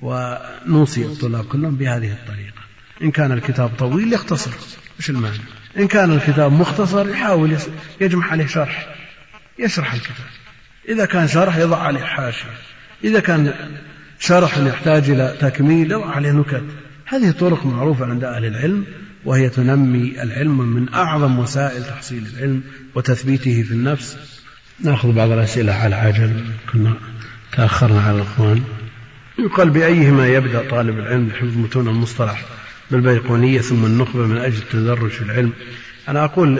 ونوصي 0.02 1.04
الطلاب 1.04 1.44
كلهم 1.44 1.76
بهذه 1.76 2.12
الطريقة. 2.12 2.60
إن 3.02 3.10
كان 3.10 3.32
الكتاب 3.32 3.70
طويل 3.78 4.12
يختصر. 4.12 4.50
إيش 4.98 5.10
المعنى؟ 5.10 5.38
إن 5.78 5.88
كان 5.88 6.12
الكتاب 6.12 6.52
مختصر 6.52 7.08
يحاول 7.08 7.56
يجمع 8.00 8.26
عليه 8.26 8.46
شرح. 8.46 8.94
يشرح 9.58 9.94
الكتاب. 9.94 10.26
إذا 10.88 11.04
كان 11.04 11.28
شرح 11.28 11.56
يضع 11.56 11.78
عليه 11.78 12.00
حاشية. 12.00 12.58
إذا 13.04 13.20
كان 13.20 13.54
شرح 14.18 14.58
يحتاج 14.58 15.10
إلى 15.10 15.36
تكميل 15.40 15.92
يضع 15.92 16.10
عليه 16.10 16.32
نكت. 16.32 16.64
هذه 17.06 17.30
طرق 17.30 17.66
معروفة 17.66 18.06
عند 18.06 18.24
أهل 18.24 18.44
العلم. 18.44 18.84
وهي 19.24 19.48
تنمي 19.48 20.22
العلم 20.22 20.58
من 20.58 20.94
أعظم 20.94 21.38
وسائل 21.38 21.84
تحصيل 21.84 22.26
العلم 22.34 22.62
وتثبيته 22.94 23.62
في 23.62 23.72
النفس. 23.72 24.16
نأخذ 24.84 25.12
بعض 25.12 25.30
الأسئلة 25.30 25.72
على 25.72 25.94
عجل. 25.94 26.44
كنا 26.72 26.94
تأخرنا 27.52 28.00
على 28.00 28.16
الإخوان. 28.16 28.62
يقال 29.38 29.70
بأيهما 29.70 30.28
يبدأ 30.28 30.68
طالب 30.70 30.98
العلم 30.98 31.26
بحفظ 31.26 31.56
متون 31.56 31.88
المصطلح 31.88 32.44
بالبيقونية 32.90 33.60
ثم 33.60 33.84
النخبة 33.84 34.26
من 34.26 34.36
أجل 34.36 34.56
التدرج 34.56 35.10
في 35.10 35.22
العلم. 35.22 35.52
أنا 36.08 36.24
أقول 36.24 36.54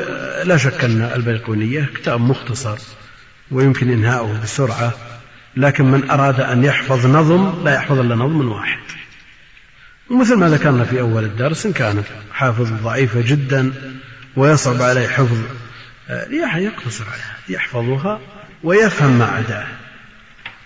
لا 0.44 0.56
شك 0.56 0.84
أن 0.84 1.02
البيقونية 1.16 1.90
كتاب 1.94 2.20
مختصر 2.20 2.78
ويمكن 3.50 3.90
إنهاؤه 3.90 4.42
بسرعة 4.42 4.92
لكن 5.56 5.84
من 5.84 6.11
أراد 6.11 6.40
أن 6.40 6.64
يحفظ 6.64 7.06
نظم 7.06 7.64
لا 7.64 7.74
يحفظ 7.74 7.98
إلا 7.98 8.14
نظم 8.14 8.48
واحد. 8.48 8.78
ومثل 10.11 10.34
ما 10.34 10.48
ذكرنا 10.48 10.84
في 10.84 11.00
أول 11.00 11.24
الدرس 11.24 11.66
إن 11.66 11.72
كانت 11.72 12.04
حافظ 12.32 12.72
ضعيفة 12.82 13.20
جدا 13.20 13.72
ويصعب 14.36 14.82
عليه 14.82 15.08
حفظ 15.08 15.38
آه، 16.08 16.26
يقتصر 16.56 17.04
عليها 17.04 17.36
يحفظها 17.48 18.20
ويفهم 18.62 19.18
ما 19.18 19.24
عداه 19.24 19.66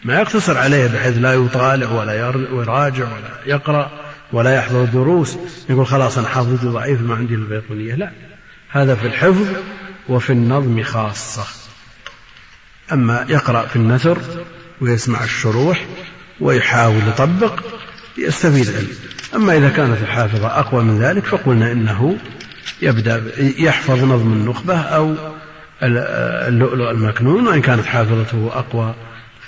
ما 0.04 0.20
يقتصر 0.20 0.58
عليه 0.58 0.86
بحيث 0.86 1.18
لا 1.18 1.34
يطالع 1.34 1.90
ولا 1.90 2.14
يراجع 2.52 3.04
ولا 3.04 3.30
يقرأ 3.46 3.90
ولا 4.32 4.54
يحضر 4.54 4.84
دروس 4.84 5.38
يقول 5.70 5.86
خلاص 5.86 6.18
أنا 6.18 6.28
حافظتي 6.28 6.66
ضعيف 6.66 7.00
ما 7.00 7.14
عندي 7.14 7.34
البيطونية 7.34 7.94
لا 7.94 8.10
هذا 8.70 8.94
في 8.94 9.06
الحفظ 9.06 9.46
وفي 10.08 10.30
النظم 10.32 10.82
خاصة. 10.82 11.46
أما 12.92 13.26
يقرأ 13.28 13.66
في 13.66 13.76
النثر 13.76 14.18
ويسمع 14.80 15.24
الشروح 15.24 15.84
ويحاول 16.40 17.08
يطبق 17.08 17.60
يستفيد 18.18 18.76
علم 18.76 18.96
أما 19.34 19.56
إذا 19.56 19.68
كانت 19.68 20.02
الحافظة 20.02 20.46
أقوى 20.46 20.84
من 20.84 20.98
ذلك 20.98 21.24
فقلنا 21.24 21.72
إنه 21.72 22.16
يبدأ 22.82 23.22
يحفظ 23.58 24.04
نظم 24.04 24.32
النخبة 24.32 24.76
أو 24.76 25.14
اللؤلؤ 25.82 26.90
المكنون 26.90 27.46
وإن 27.46 27.60
كانت 27.60 27.86
حافظته 27.86 28.50
أقوى 28.52 28.94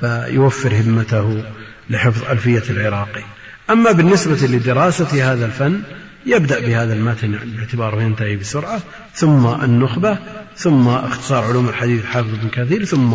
فيوفر 0.01 0.74
همته 0.74 1.45
لحفظ 1.91 2.30
ألفية 2.30 2.62
العراقي 2.70 3.22
أما 3.70 3.93
بالنسبة 3.93 4.47
لدراسة 4.47 5.32
هذا 5.32 5.47
الفن 5.47 5.82
يبدأ 6.26 6.61
بهذا 6.61 6.95
المتن 6.95 7.39
باعتباره 7.57 8.03
ينتهي 8.03 8.37
بسرعة 8.37 8.80
ثم 9.14 9.47
النخبة 9.47 10.18
ثم 10.57 10.89
اختصار 10.89 11.45
علوم 11.45 11.68
الحديث 11.68 12.05
حافظ 12.05 12.34
بن 12.43 12.49
كثير 12.49 12.84
ثم 12.84 13.14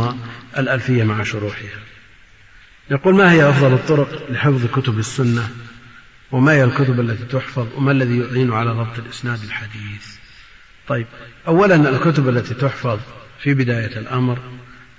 الألفية 0.58 1.04
مع 1.04 1.24
شروحها. 1.24 1.80
يقول 2.92 3.16
ما 3.16 3.32
هي 3.32 3.50
أفضل 3.50 3.74
الطرق 3.74 4.32
لحفظ 4.32 4.66
كتب 4.66 5.00
السنة؟ 5.00 5.50
وما 6.32 6.52
هي 6.52 6.64
الكتب 6.64 7.00
التي 7.00 7.26
تحفظ 7.26 7.68
وما 7.78 7.92
الذي 7.92 8.20
يعين 8.20 8.54
على 8.54 8.72
ضبط 8.72 9.00
الإسناد 9.00 9.44
الحديث؟ 9.44 10.16
طيب 10.88 11.08
أولا 11.48 11.76
الكتب 11.76 12.30
التي 12.30 12.54
تحفظ 12.54 13.00
في 13.40 13.54
بداية 13.54 14.00
الأمر 14.00 14.40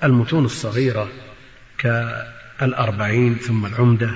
المتون 0.04 0.44
الصغيرة 0.44 1.08
كالأربعين 1.78 3.34
ثم 3.34 3.66
العمدة 3.66 4.10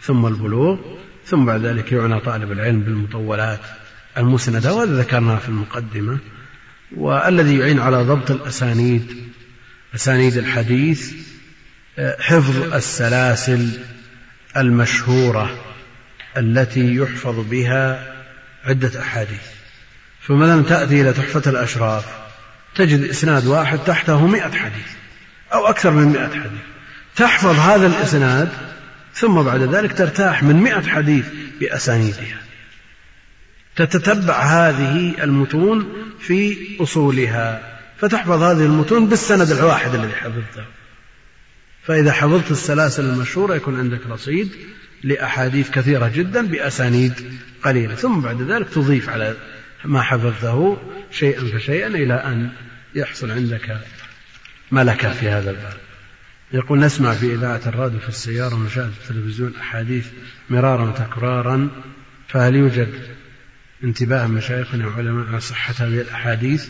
ثم 0.00 0.26
البلوغ 0.26 0.78
ثم 1.24 1.44
بعد 1.44 1.66
ذلك 1.66 1.92
يعنى 1.92 2.20
طالب 2.20 2.52
العلم 2.52 2.80
بالمطولات 2.80 3.60
المسندة 4.18 4.74
وهذا 4.74 4.98
ذكرناه 4.98 5.38
في 5.38 5.48
المقدمة. 5.48 6.18
والذي 6.96 7.58
يعين 7.58 7.78
على 7.80 7.96
ضبط 8.02 8.30
الأسانيد 8.30 9.32
أسانيد 9.94 10.36
الحديث 10.36 11.12
حفظ 11.98 12.74
السلاسل 12.74 13.80
المشهورة 14.56 15.71
التي 16.36 16.94
يحفظ 16.94 17.48
بها 17.50 18.14
عدة 18.64 19.00
أحاديث. 19.00 19.42
فمثلا 20.20 20.62
تأتي 20.62 21.00
إلى 21.00 21.12
تحفة 21.12 21.50
الأشراف. 21.50 22.04
تجد 22.74 23.08
إسناد 23.08 23.46
واحد 23.46 23.78
تحته 23.78 24.26
مئة 24.26 24.50
حديث 24.50 24.86
أو 25.52 25.66
أكثر 25.66 25.90
من 25.90 26.04
مئة 26.04 26.28
حديث. 26.28 26.60
تحفظ 27.16 27.58
هذا 27.58 27.86
الإسناد 27.86 28.48
ثم 29.14 29.42
بعد 29.42 29.62
ذلك 29.62 29.98
ترتاح 29.98 30.42
من 30.42 30.56
مئة 30.56 30.82
حديث 30.82 31.26
بأسانيدها. 31.60 32.38
تتتبع 33.76 34.42
هذه 34.42 35.14
المتون 35.22 35.92
في 36.20 36.56
أصولها. 36.80 37.78
فتحفظ 37.98 38.42
هذه 38.42 38.64
المتون 38.64 39.06
بالسند 39.06 39.50
الواحد 39.50 39.94
الذي 39.94 40.12
حفظته. 40.12 40.64
فإذا 41.86 42.12
حفظت 42.12 42.50
السلاسل 42.50 43.04
المشهورة 43.04 43.54
يكون 43.54 43.78
عندك 43.78 44.06
رصيد 44.06 44.52
لأحاديث 45.02 45.70
كثيرة 45.70 46.08
جدا 46.08 46.46
بأسانيد 46.46 47.12
قليلة 47.64 47.94
ثم 47.94 48.20
بعد 48.20 48.42
ذلك 48.42 48.68
تضيف 48.68 49.08
على 49.08 49.36
ما 49.84 50.02
حفظته 50.02 50.76
شيئا 51.10 51.40
فشيئا 51.40 51.86
إلى 51.86 52.14
أن 52.14 52.50
يحصل 52.94 53.30
عندك 53.30 53.78
ملكة 54.70 55.12
في 55.12 55.28
هذا 55.28 55.50
الباب. 55.50 55.76
يقول 56.52 56.80
نسمع 56.80 57.14
في 57.14 57.34
إذاعة 57.34 57.60
الراديو 57.66 57.98
في 57.98 58.08
السيارة 58.08 58.54
ونشاهد 58.54 58.90
في 58.90 59.10
التلفزيون 59.10 59.54
أحاديث 59.60 60.06
مرارا 60.50 60.90
وتكرارا 60.90 61.68
فهل 62.28 62.54
يوجد 62.54 62.88
انتباه 63.84 64.26
مشايخنا 64.26 64.86
وعلماء 64.86 65.26
على 65.26 65.40
صحة 65.40 65.74
هذه 65.78 66.00
الأحاديث؟ 66.00 66.68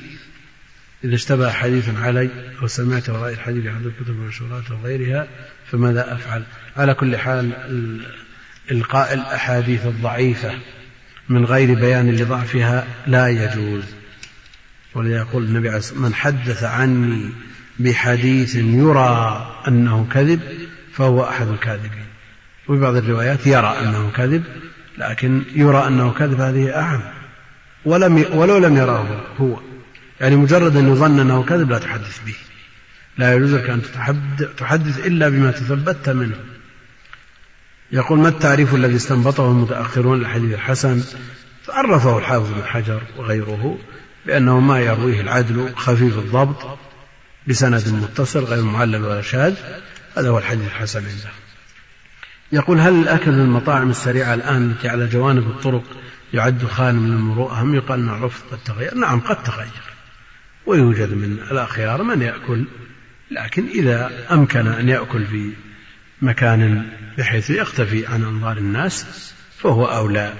إذا 1.04 1.14
اشتبه 1.14 1.50
حديث 1.50 1.88
علي 1.88 2.30
أو 2.62 2.66
سمعت 2.66 3.10
ورأي 3.10 3.32
الحديث 3.32 3.66
عند 3.66 3.86
الكتب 3.86 4.08
والمنشورات 4.08 4.70
وغيرها 4.70 5.28
فماذا 5.72 6.12
أفعل؟ 6.14 6.42
على 6.76 6.94
كل 6.94 7.16
حال 7.16 7.50
إلقاء 8.70 9.14
الأحاديث 9.14 9.86
الضعيفة 9.86 10.50
من 11.28 11.44
غير 11.44 11.74
بيان 11.74 12.10
لضعفها 12.10 12.86
لا 13.06 13.28
يجوز. 13.28 13.84
ولذا 14.94 15.16
يقول 15.16 15.44
النبي 15.44 15.68
عليه 15.68 15.78
الصلاة 15.78 16.00
من 16.00 16.14
حدث 16.14 16.64
عني 16.64 17.30
بحديث 17.78 18.54
يرى 18.54 19.46
أنه 19.68 20.06
كذب 20.12 20.40
فهو 20.92 21.24
أحد 21.24 21.48
الكاذبين. 21.48 22.06
وفي 22.68 22.80
بعض 22.80 22.96
الروايات 22.96 23.46
يرى 23.46 23.76
أنه 23.82 24.10
كذب 24.10 24.44
لكن 24.98 25.42
يرى 25.54 25.86
أنه 25.86 26.12
كذب 26.12 26.40
هذه 26.40 26.76
أعم. 26.76 27.00
ولم 27.84 28.24
ولو 28.32 28.58
لم 28.58 28.76
يراه 28.76 29.06
هو. 29.40 29.60
يعني 30.20 30.36
مجرد 30.36 30.76
أن 30.76 30.92
يظن 30.92 31.20
أنه 31.20 31.42
كذب 31.42 31.70
لا 31.70 31.78
تحدث 31.78 32.20
به. 32.26 32.34
لا 33.18 33.34
يجوز 33.34 33.54
لك 33.54 33.70
أن 33.70 33.82
تحدث 34.56 35.06
إلا 35.06 35.28
بما 35.28 35.50
تثبت 35.50 36.08
منه. 36.08 36.36
يقول 37.92 38.18
ما 38.18 38.28
التعريف 38.28 38.74
الذي 38.74 38.96
استنبطه 38.96 39.50
المتأخرون 39.50 40.18
للحديث 40.18 40.54
الحسن؟ 40.54 41.02
عرفه 41.68 42.18
الحافظ 42.18 42.52
بن 42.52 42.64
حجر 42.64 43.02
وغيره 43.16 43.78
بأنه 44.26 44.60
ما 44.60 44.80
يرويه 44.80 45.20
العدل 45.20 45.74
خفيف 45.76 46.18
الضبط 46.18 46.78
بسند 47.46 47.88
متصل 47.88 48.44
غير 48.44 48.62
معلل 48.62 49.04
ولا 49.04 49.22
شاذ. 49.22 49.54
هذا 50.16 50.28
هو 50.28 50.38
الحديث 50.38 50.66
الحسن 50.66 50.98
عنده. 50.98 51.30
يقول 52.52 52.80
هل 52.80 52.94
الأكل 52.94 53.32
من 53.32 53.40
المطاعم 53.40 53.90
السريعة 53.90 54.34
الآن 54.34 54.70
التي 54.70 54.88
على 54.88 55.06
جوانب 55.06 55.46
الطرق 55.50 55.84
يعد 56.34 56.66
خان 56.66 56.94
من 56.94 57.12
المروءة؟ 57.12 57.62
هم 57.62 57.74
يقال 57.74 58.00
أن 58.00 58.08
العرف 58.08 58.42
قد 58.52 58.58
تغير. 58.64 58.94
نعم 58.94 59.20
قد 59.20 59.42
تغير. 59.42 59.82
ويوجد 60.66 61.12
من 61.12 61.38
الأخيار 61.50 62.02
من 62.02 62.22
يأكل 62.22 62.64
لكن 63.32 63.66
إذا 63.66 64.10
أمكن 64.30 64.66
أن 64.66 64.88
يأكل 64.88 65.26
في 65.26 65.52
مكان 66.22 66.88
بحيث 67.18 67.50
يختفي 67.50 68.06
عن 68.06 68.22
أنظار 68.22 68.56
الناس 68.56 69.06
فهو 69.58 69.84
أولى. 69.84 70.34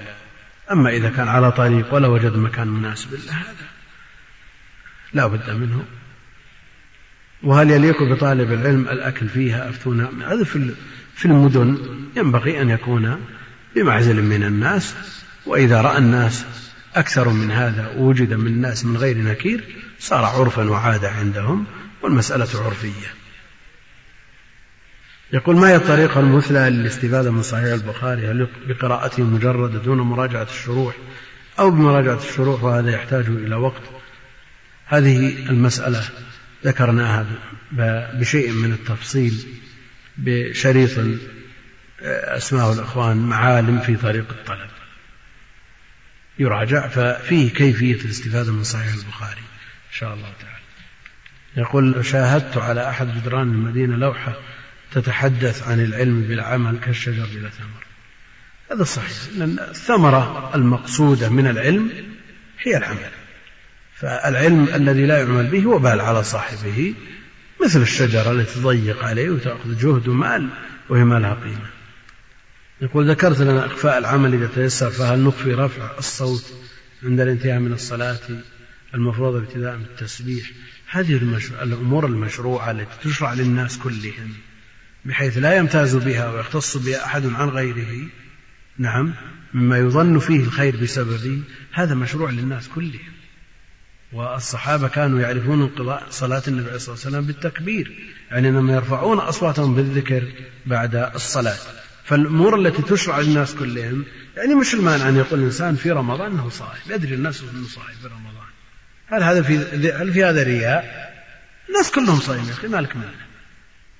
أما 0.71 0.89
إذا 0.89 1.09
كان 1.09 1.27
على 1.27 1.51
طريق 1.51 1.93
ولا 1.93 2.07
وجد 2.07 2.35
مكان 2.35 2.67
مناسب 2.67 3.13
له 3.13 3.33
هذا 3.33 3.67
لا 5.13 5.27
بد 5.27 5.49
منه. 5.49 5.85
وهل 7.43 7.71
يليق 7.71 8.03
بطالب 8.03 8.51
العلم 8.53 8.87
الأكل 8.87 9.29
فيها 9.29 9.69
أفتونا 9.69 10.09
هذا 10.27 10.43
في 11.15 11.25
المدن 11.25 11.77
ينبغي 12.15 12.61
أن 12.61 12.69
يكون 12.69 13.19
بمعزل 13.75 14.21
من 14.21 14.43
الناس. 14.43 14.95
وإذا 15.45 15.81
رأى 15.81 15.97
الناس 15.97 16.45
أكثر 16.95 17.29
من 17.29 17.51
هذا 17.51 17.93
ووجد 17.97 18.33
من 18.33 18.47
الناس 18.47 18.85
من 18.85 18.97
غير 18.97 19.17
نكير 19.17 19.63
صار 19.99 20.25
عرفا 20.25 20.69
وعادة 20.69 21.09
عندهم. 21.09 21.65
والمسألة 22.03 22.65
عرفية. 22.65 23.13
يقول 25.33 25.55
ما 25.55 25.69
هي 25.69 25.75
الطريقة 25.75 26.19
المثلى 26.19 26.69
للاستفادة 26.69 27.31
من 27.31 27.41
صحيح 27.41 27.73
البخاري؟ 27.73 28.27
هل 28.27 28.47
بقراءته 28.67 29.23
مجردة 29.23 29.79
دون 29.79 29.97
مراجعة 29.97 30.43
الشروح 30.43 30.95
أو 31.59 31.71
بمراجعة 31.71 32.17
الشروح 32.17 32.63
وهذا 32.63 32.91
يحتاج 32.91 33.25
إلى 33.25 33.55
وقت؟ 33.55 33.81
هذه 34.85 35.49
المسألة 35.49 36.03
ذكرناها 36.65 37.25
بشيء 38.13 38.51
من 38.51 38.71
التفصيل 38.71 39.45
بشريط 40.17 40.91
أسماء 42.01 42.73
الإخوان 42.73 43.17
معالم 43.17 43.79
في 43.79 43.95
طريق 43.95 44.29
الطلب. 44.29 44.69
يراجع 46.39 46.87
ففيه 46.87 47.49
كيفية 47.49 48.01
الاستفادة 48.05 48.51
من 48.51 48.63
صحيح 48.63 48.93
البخاري 48.93 49.41
إن 49.41 49.97
شاء 49.99 50.13
الله 50.13 50.33
تعالى. 50.39 50.52
يقول 51.57 52.05
شاهدت 52.05 52.57
على 52.57 52.89
أحد 52.89 53.21
جدران 53.21 53.51
المدينة 53.51 53.95
لوحة 53.95 54.33
تتحدث 54.91 55.67
عن 55.67 55.79
العلم 55.79 56.21
بالعمل 56.21 56.79
كالشجر 56.79 57.27
بلا 57.35 57.49
ثمر 57.49 57.85
هذا 58.71 58.83
صحيح 58.83 59.37
لأن 59.37 59.59
الثمرة 59.59 60.51
المقصودة 60.55 61.29
من 61.29 61.47
العلم 61.47 61.89
هي 62.61 62.77
العمل. 62.77 63.11
فالعلم 63.95 64.67
الذي 64.75 65.05
لا 65.05 65.19
يعمل 65.19 65.47
به 65.47 65.67
وبال 65.67 66.01
على 66.01 66.23
صاحبه 66.23 66.93
مثل 67.63 67.81
الشجرة 67.81 68.31
التي 68.31 68.59
تضيق 68.59 69.03
عليه 69.03 69.29
وتأخذ 69.29 69.77
جهد 69.77 70.07
ومال 70.07 70.49
وهي 70.89 71.03
ما 71.03 71.19
لها 71.19 71.33
قيمة. 71.33 71.69
يقول 72.81 73.09
ذكرت 73.09 73.39
لنا 73.41 73.65
إخفاء 73.65 73.97
العمل 73.97 74.33
إذا 74.33 74.49
تيسر 74.55 74.89
فهل 74.89 75.19
نخفي 75.19 75.53
رفع 75.53 75.97
الصوت 75.97 76.53
عند 77.03 77.19
الانتهاء 77.19 77.59
من 77.59 77.73
الصلاة 77.73 78.19
المفروضة 78.93 79.37
ابتداء 79.39 79.75
من 79.75 79.83
التسبيح 79.83 80.51
هذه 80.93 81.17
المشروع 81.17 81.63
الأمور 81.63 82.05
المشروعة 82.05 82.71
التي 82.71 83.09
تشرع 83.09 83.33
للناس 83.33 83.77
كلهم 83.77 84.33
بحيث 85.05 85.37
لا 85.37 85.57
يمتاز 85.57 85.95
بها 85.95 86.29
ويختص 86.29 86.77
بها 86.77 87.05
أحد 87.05 87.25
عن 87.25 87.49
غيره. 87.49 88.07
نعم 88.77 89.13
مما 89.53 89.77
يظن 89.77 90.19
فيه 90.19 90.39
الخير 90.39 90.75
بسببه 90.75 91.41
هذا 91.71 91.95
مشروع 91.95 92.29
للناس 92.29 92.67
كلهم. 92.67 93.13
والصحابة 94.11 94.87
كانوا 94.87 95.19
يعرفون 95.19 95.61
انقضاء 95.61 96.07
صلاة 96.09 96.43
النبي 96.47 96.65
عليه 96.65 96.75
الصلاة 96.75 96.95
والسلام 96.95 97.25
بالتكبير 97.25 98.13
يعني 98.31 98.51
لما 98.51 98.75
يرفعون 98.75 99.19
أصواتهم 99.19 99.75
بالذكر 99.75 100.23
بعد 100.65 100.95
الصلاة. 100.95 101.57
فالأمور 102.03 102.59
التي 102.59 102.81
تشرع 102.81 103.19
للناس 103.19 103.55
كلهم 103.55 104.05
يعني 104.37 104.55
مش 104.55 104.73
المانع 104.73 105.09
أن 105.09 105.15
يقول 105.15 105.39
الإنسان 105.39 105.75
في 105.75 105.91
رمضان 105.91 106.31
أنه 106.31 106.49
صائم 106.49 106.81
يدري 106.89 107.15
الناس 107.15 107.41
أنه 107.41 107.67
صائم 107.67 107.95
في 108.01 108.07
رمضان. 108.07 108.52
هل 109.07 109.23
هذا 109.23 109.41
في 109.41 109.57
هل 109.91 110.13
في 110.13 110.23
هذا 110.23 110.43
رياء؟ 110.43 111.13
الناس 111.69 111.91
كلهم 111.91 112.19
صايمين 112.19 112.47
يا 112.47 112.53
أخي 112.53 112.67
مالك 112.67 112.95
مانع. 112.95 113.09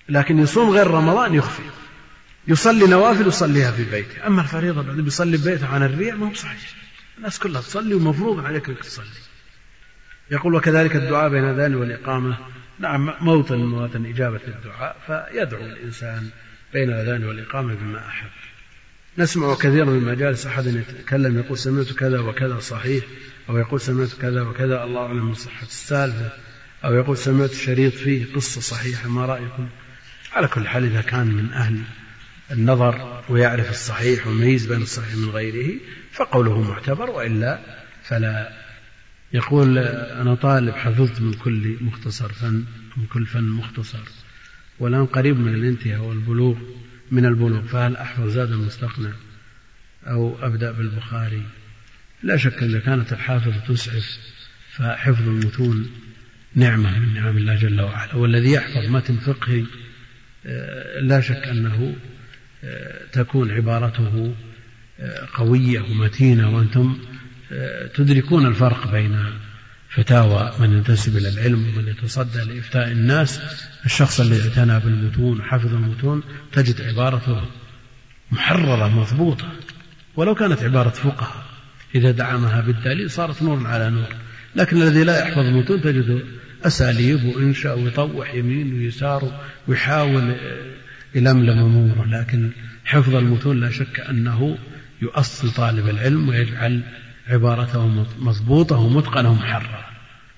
لكن 0.09 0.39
يصوم 0.39 0.69
غير 0.69 0.87
رمضان 0.87 1.35
يخفي. 1.35 1.63
يصلي 2.47 2.87
نوافل 2.87 3.27
يصليها 3.27 3.71
في 3.71 3.83
بيته. 3.83 4.27
أما 4.27 4.41
الفريضة 4.41 4.81
بعد 4.81 4.95
بيصلي 4.95 5.37
ببيته 5.37 5.67
عن 5.67 5.83
الرياء 5.83 6.15
ما 6.15 6.29
هو 6.29 6.33
صحيح. 6.33 6.61
الناس 7.17 7.39
كلها 7.39 7.61
تصلي 7.61 7.93
ومفروض 7.93 8.45
عليك 8.45 8.69
أنك 8.69 8.79
تصلي. 8.79 9.05
يقول 10.31 10.55
وكذلك 10.55 10.95
الدعاء 10.95 11.29
بين 11.29 11.43
الأذان 11.43 11.75
والإقامة. 11.75 12.37
نعم 12.79 13.13
موطن 13.21 13.57
مواطن 13.57 14.05
إجابة 14.05 14.41
الدعاء 14.47 14.95
فيدعو 15.07 15.65
الإنسان 15.65 16.29
بين 16.73 16.89
الأذان 16.89 17.23
والإقامة 17.25 17.73
بما 17.75 18.07
أحب. 18.07 18.29
نسمع 19.17 19.55
كثيرا 19.55 19.85
من 19.85 20.03
مجالس 20.03 20.45
أحد 20.45 20.65
يتكلم 20.65 21.37
يقول 21.37 21.57
سمعت 21.57 21.91
كذا 21.93 22.19
وكذا 22.19 22.59
صحيح 22.59 23.03
أو 23.49 23.57
يقول 23.57 23.81
سمعت 23.81 24.13
كذا 24.21 24.41
وكذا 24.41 24.83
الله 24.83 25.01
أعلم 25.05 25.25
من 25.25 25.33
صحة 25.33 25.65
السالفة 25.65 26.31
أو 26.85 26.93
يقول 26.93 27.17
سمعت 27.17 27.51
شريط 27.51 27.93
فيه 27.93 28.33
قصة 28.35 28.61
صحيحة 28.61 29.09
ما 29.09 29.25
رأيكم؟ 29.25 29.67
على 30.33 30.47
كل 30.47 30.67
حال 30.67 30.83
إذا 30.83 31.01
كان 31.01 31.27
من 31.27 31.51
أهل 31.51 31.79
النظر 32.51 33.23
ويعرف 33.29 33.69
الصحيح 33.69 34.27
ويميز 34.27 34.65
بين 34.65 34.81
الصحيح 34.81 35.15
من 35.15 35.29
غيره 35.29 35.79
فقوله 36.11 36.61
معتبر 36.61 37.09
وإلا 37.09 37.59
فلا. 38.03 38.53
يقول 39.33 39.77
أنا 39.77 40.35
طالب 40.35 40.73
حفظت 40.73 41.21
من 41.21 41.33
كل 41.33 41.77
مختصر 41.81 42.33
فن 42.33 42.63
من 42.97 43.05
كل 43.13 43.25
فن 43.25 43.43
مختصر 43.43 44.03
والآن 44.79 45.05
قريب 45.05 45.39
من 45.39 45.55
الانتهاء 45.55 46.01
والبلوغ. 46.01 46.55
من 47.11 47.25
البلوغ. 47.25 47.61
فهل 47.61 47.95
أحفظ 47.95 48.27
زاد 48.27 48.51
المستقنع 48.51 49.11
أو 50.07 50.45
أبدأ 50.45 50.71
بالبخاري. 50.71 51.43
لا 52.23 52.37
شك 52.37 52.63
إذا 52.63 52.79
كانت 52.79 53.13
الحافظة 53.13 53.59
تسعف 53.67 54.17
فحفظ 54.71 55.27
المتون 55.27 55.91
نعمة 56.55 56.99
من 56.99 57.13
نعم 57.13 57.37
الله 57.37 57.55
جل 57.55 57.81
وعلا. 57.81 58.15
والذي 58.15 58.51
يحفظ 58.51 58.89
متن 58.89 59.15
فقهي 59.15 59.65
آه، 60.45 60.99
لا 60.99 61.21
شك 61.21 61.47
أنه 61.47 61.95
آه، 62.63 63.05
تكون 63.11 63.51
عبارته 63.51 64.35
آه، 64.99 65.27
قوية 65.33 65.81
ومتينة 65.81 66.55
وأنتم 66.55 66.97
تدركون 67.95 68.45
الفرق 68.45 68.91
بين 68.91 69.25
فتاوى 69.95 70.51
من 70.59 70.73
ينتسب 70.77 71.17
إلى 71.17 71.29
العلم 71.29 71.67
ومن 71.67 71.87
يتصدى 71.87 72.39
لإفتاء 72.39 72.91
الناس 72.91 73.39
الشخص 73.85 74.19
الذي 74.19 74.49
اعتنى 74.49 74.79
بالمتون 74.79 75.39
وحفظ 75.39 75.73
المتون 75.73 76.23
تجد 76.51 76.81
عبارته 76.81 77.41
محررة 78.31 78.87
مضبوطة. 78.87 79.51
ولو 80.15 80.35
كانت 80.35 80.63
عبارة 80.63 80.89
فقهاء 80.89 81.45
إذا 81.95 82.11
دعمها 82.11 82.61
بالدليل 82.61 83.11
صارت 83.11 83.43
نور 83.43 83.67
على 83.67 83.89
نور. 83.89 84.07
لكن 84.55 84.81
الذي 84.81 85.03
لا 85.03 85.19
يحفظ 85.19 85.39
المتون 85.39 85.81
تجده 85.81 86.19
أساليب 86.63 87.25
وإنشاء 87.25 87.79
ويطوح 87.79 88.33
يمين 88.33 88.73
ويسار 88.73 89.41
ويحاول 89.67 90.35
يلملم 91.15 91.59
أموره 91.59 92.05
لكن 92.05 92.51
حفظ 92.85 93.15
المتون 93.15 93.59
لا 93.59 93.69
شك 93.71 93.99
أنه 93.99 94.57
يؤصل 95.01 95.51
طالب 95.51 95.89
العلم 95.89 96.29
ويجعل 96.29 96.83
عبارته 97.27 97.87
مضبوطة 98.19 98.77
ومتقنة 98.77 99.31
ومحررة. 99.31 99.85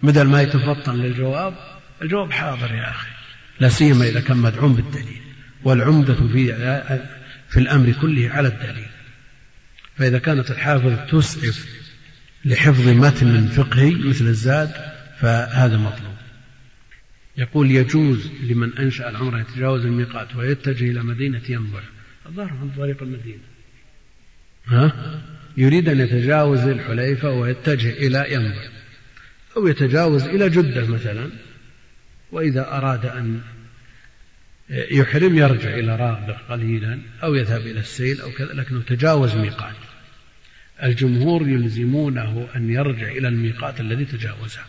بدل 0.03 0.23
ما 0.23 0.41
يتفطن 0.41 0.95
للجواب 0.95 1.53
الجواب 2.01 2.31
حاضر 2.31 2.73
يا 2.73 2.89
أخي. 2.89 3.09
لا 3.59 3.69
سيما 3.69 4.07
إذا 4.07 4.21
كان 4.21 4.37
مدعوم 4.37 4.73
بالدليل. 4.73 5.21
والعمدة 5.63 6.13
في 6.13 6.53
في 7.49 7.59
الأمر 7.59 7.91
كله 8.01 8.29
على 8.29 8.47
الدليل. 8.47 8.89
فإذا 9.97 10.19
كانت 10.19 10.51
الحافظ 10.51 11.09
تسعف 11.11 11.67
لحفظ 12.45 12.87
متن 12.87 13.47
فقهي 13.47 13.95
مثل 13.95 14.25
الزاد 14.25 14.71
فهذا 15.19 15.77
مطلوب. 15.77 16.15
يقول 17.37 17.71
يجوز 17.71 18.31
لمن 18.43 18.77
أنشأ 18.77 19.09
العمرة 19.09 19.39
يتجاوز 19.39 19.85
الميقات 19.85 20.35
ويتجه 20.35 20.91
إلى 20.91 21.03
مدينة 21.03 21.41
ينبع 21.49 21.79
الظاهر 22.25 22.49
عن 22.49 22.69
طريق 22.77 23.03
المدينة. 23.03 23.43
ها؟ 24.67 24.91
يريد 25.57 25.89
أن 25.89 25.99
يتجاوز 25.99 26.59
الحليفة 26.59 27.31
ويتجه 27.31 27.89
إلى 27.89 28.33
ينبع 28.33 28.61
أو 29.57 29.67
يتجاوز 29.67 30.23
إلى 30.23 30.49
جدة 30.49 30.87
مثلا 30.87 31.29
وإذا 32.31 32.77
أراد 32.77 33.05
أن 33.05 33.41
يحرم 34.69 35.37
يرجع 35.37 35.73
إلى 35.73 35.95
رابغ 35.95 36.33
قليلا 36.49 36.99
أو 37.23 37.35
يذهب 37.35 37.61
إلى 37.61 37.79
السيل 37.79 38.21
أو 38.21 38.31
كذا 38.31 38.53
لكنه 38.53 38.81
تجاوز 38.81 39.35
ميقات. 39.35 39.75
الجمهور 40.83 41.49
يلزمونه 41.49 42.47
أن 42.55 42.69
يرجع 42.69 43.07
إلى 43.07 43.27
الميقات 43.27 43.79
الذي 43.79 44.05
تجاوزه. 44.05 44.61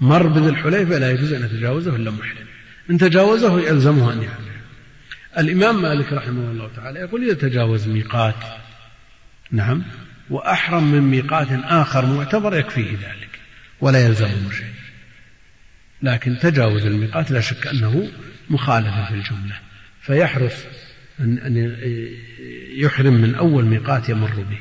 مر 0.00 0.26
بذي 0.26 0.48
الحليفة 0.48 0.98
لا 0.98 1.10
يجوز 1.10 1.32
أن 1.32 1.44
يتجاوزه 1.44 1.96
إلا 1.96 2.10
محرم. 2.10 2.46
إن 2.90 2.98
تجاوزه 2.98 3.60
يلزمه 3.60 4.12
أن 4.12 4.22
يحرم. 4.22 4.44
الإمام 5.38 5.82
مالك 5.82 6.12
رحمه 6.12 6.50
الله 6.50 6.70
تعالى 6.76 7.00
يقول 7.00 7.24
إذا 7.24 7.34
تجاوز 7.34 7.88
ميقات 7.88 8.34
نعم. 9.52 9.82
وأحرم 10.30 10.92
من 10.92 11.00
ميقات 11.00 11.48
آخر 11.52 12.06
معتبر 12.06 12.56
يكفيه 12.56 12.90
ذلك 12.92 13.40
ولا 13.80 14.06
يلزمه 14.06 14.50
شيء. 14.50 14.74
لكن 16.02 16.38
تجاوز 16.38 16.86
الميقات 16.86 17.30
لا 17.30 17.40
شك 17.40 17.66
أنه 17.66 18.10
مخالفة 18.50 19.08
في 19.08 19.14
الجملة. 19.14 19.58
فيحرص 20.00 20.54
أن 21.20 21.76
يحرم 22.74 23.14
من 23.14 23.34
أول 23.34 23.64
ميقات 23.64 24.08
يمر 24.08 24.34
به. 24.34 24.58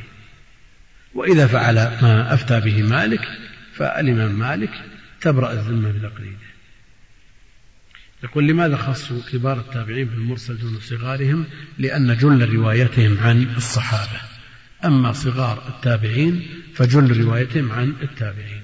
وإذا 1.14 1.48
فعل 1.48 1.76
ما 1.76 2.34
أفتى 2.34 2.60
به 2.60 2.84
مالك 2.84 3.28
فالإمام 3.74 4.40
مالك 4.40 4.72
تبرأ 5.22 5.52
الذمة 5.52 5.92
بتقليده. 5.92 6.50
يقول 8.24 8.48
لماذا 8.48 8.78
خصوا 8.78 9.22
كبار 9.32 9.60
التابعين 9.60 10.08
بالمرسل 10.08 10.58
دون 10.58 10.80
صغارهم 10.80 11.46
لأن 11.78 12.18
جل 12.18 12.54
روايتهم 12.54 13.18
عن 13.20 13.44
الصحابة. 13.58 14.22
أما 14.86 15.14
صغار 15.14 15.68
التابعين 15.68 16.48
فجل 16.76 17.22
روايتهم 17.22 17.72
عن 17.72 17.96
التابعين. 18.02 18.62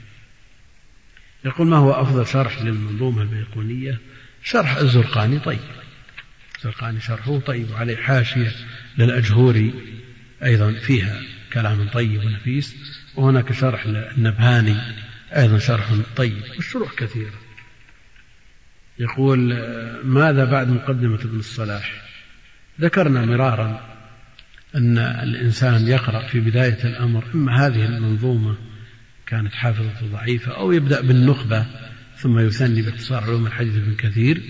يقول 1.45 1.67
ما 1.67 1.77
هو 1.77 1.91
أفضل 1.91 2.27
شرح 2.27 2.61
للمنظومة 2.61 3.21
البيقونية؟ 3.21 3.99
شرح 4.43 4.77
الزرقاني 4.77 5.39
طيب. 5.39 5.59
الزرقاني 6.57 7.01
شرحه 7.01 7.39
طيب 7.39 7.71
وعليه 7.71 7.95
حاشية 7.95 8.51
للأجهوري 8.97 9.73
أيضا 10.43 10.71
فيها 10.71 11.21
كلام 11.53 11.89
طيب 11.89 12.23
ونفيس 12.23 12.75
وهناك 13.15 13.53
شرح 13.53 13.87
للنبهاني 13.87 14.77
أيضا 15.35 15.57
شرح 15.57 15.93
طيب 16.15 16.43
والشروح 16.55 16.93
كثيرة. 16.93 17.39
يقول 18.99 19.39
ماذا 20.03 20.45
بعد 20.45 20.69
مقدمة 20.69 21.15
ابن 21.15 21.39
الصلاح؟ 21.39 22.01
ذكرنا 22.81 23.25
مرارا 23.25 23.94
أن 24.75 24.97
الإنسان 24.97 25.87
يقرأ 25.87 26.27
في 26.27 26.39
بداية 26.39 26.83
الأمر 26.83 27.23
إما 27.35 27.67
هذه 27.67 27.85
المنظومة 27.85 28.55
كانت 29.27 29.53
حافظة 29.53 30.07
ضعيفة 30.11 30.51
أو 30.51 30.71
يبدأ 30.71 31.01
بالنخبة 31.01 31.65
ثم 32.17 32.39
يثني 32.39 32.81
باختصار 32.81 33.23
علوم 33.23 33.47
الحديث 33.47 33.75
ابن 33.75 33.95
كثير 33.95 34.41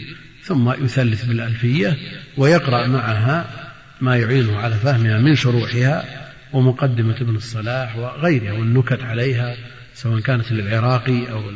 ثم 0.44 0.72
يثلث 0.72 1.26
بالألفية 1.26 1.98
ويقرأ 2.38 2.88
معها 2.88 3.66
ما 4.02 4.18
يعينه 4.18 4.58
على 4.58 4.76
فهمها 4.76 5.20
من 5.20 5.36
شروحها 5.36 6.06
ومقدمة 6.54 7.16
ابن 7.22 7.36
الصلاح 7.36 7.96
وغيرها 7.96 8.52
والنكت 8.52 9.04
عليها 9.04 9.56
سواء 9.94 10.20
كانت 10.20 10.52
للعراقي 10.52 11.32
أو 11.32 11.52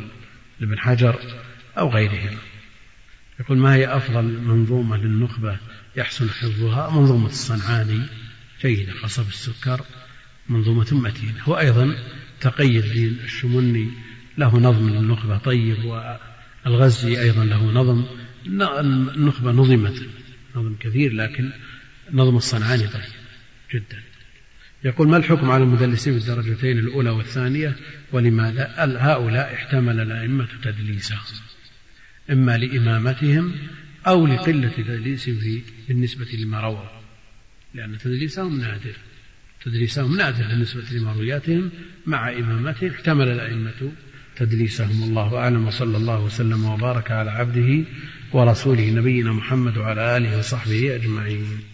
لابن 0.60 0.78
حجر 0.78 1.18
أو 1.78 1.88
غيرهما 1.88 2.38
يقول 3.40 3.58
ما 3.58 3.74
هي 3.74 3.96
أفضل 3.96 4.24
منظومة 4.24 4.96
للنخبة؟ 4.96 5.56
يحسن 5.96 6.30
حفظها 6.30 6.90
منظومة 6.90 7.26
الصنعاني. 7.26 8.00
جيدة 8.62 8.92
خاصة 8.92 9.22
بالسكر 9.22 9.84
منظومة 10.48 10.86
متينة 10.92 11.48
وأيضا 11.48 11.96
تقي 12.40 12.78
الدين 12.78 13.18
الشمني 13.24 13.90
له 14.38 14.58
نظم 14.58 14.88
للنخبة 14.88 15.38
طيب 15.38 15.84
والغزي 16.64 17.20
أيضا 17.20 17.44
له 17.44 17.64
نظم. 17.64 18.04
النخبة 18.46 19.52
نظمت 19.52 20.02
نظم 20.56 20.76
كثير 20.80 21.12
لكن 21.12 21.50
نظم 22.12 22.36
الصنعاني 22.36 22.86
طيب 22.86 23.02
جدا. 23.74 24.02
يقول 24.84 25.08
ما 25.08 25.16
الحكم 25.16 25.50
على 25.50 25.64
المدلسين 25.64 26.18
في 26.18 26.30
الدرجتين 26.30 26.78
الأولى 26.78 27.10
والثانية؟ 27.10 27.76
ولماذا 28.12 28.74
هؤلاء 28.78 29.54
احتمل 29.54 30.00
الأئمة 30.00 30.48
تدليسهم 30.62 31.18
إما 32.30 32.56
لإمامتهم 32.56 33.52
أو 34.06 34.26
لقلة 34.26 34.68
تدليسهم 34.68 35.38
في 35.38 35.62
بالنسبة 35.88 36.26
لما 36.38 36.60
رووا 36.60 36.99
لأن 37.74 37.98
تدليسهم 37.98 38.60
نادر. 38.60 38.96
تدليسهم 39.64 40.16
نادر 40.16 40.48
بالنسبة 40.48 40.82
لمروياتهم 40.92 41.70
مع 42.06 42.32
إمامتهم 42.32 42.90
احتمل 42.90 43.28
الأئمة 43.28 43.92
تدليسهم 44.36 45.02
الله 45.02 45.36
أعلم. 45.36 45.66
وصلى 45.66 45.96
الله 45.96 46.20
وسلم 46.20 46.64
وبارك 46.64 47.10
على 47.10 47.30
عبده 47.30 47.84
ورسوله 48.32 48.90
نبينا 48.90 49.32
محمد 49.32 49.78
وعلى 49.78 50.16
آله 50.16 50.38
وصحبه 50.38 50.94
أجمعين. 50.94 51.69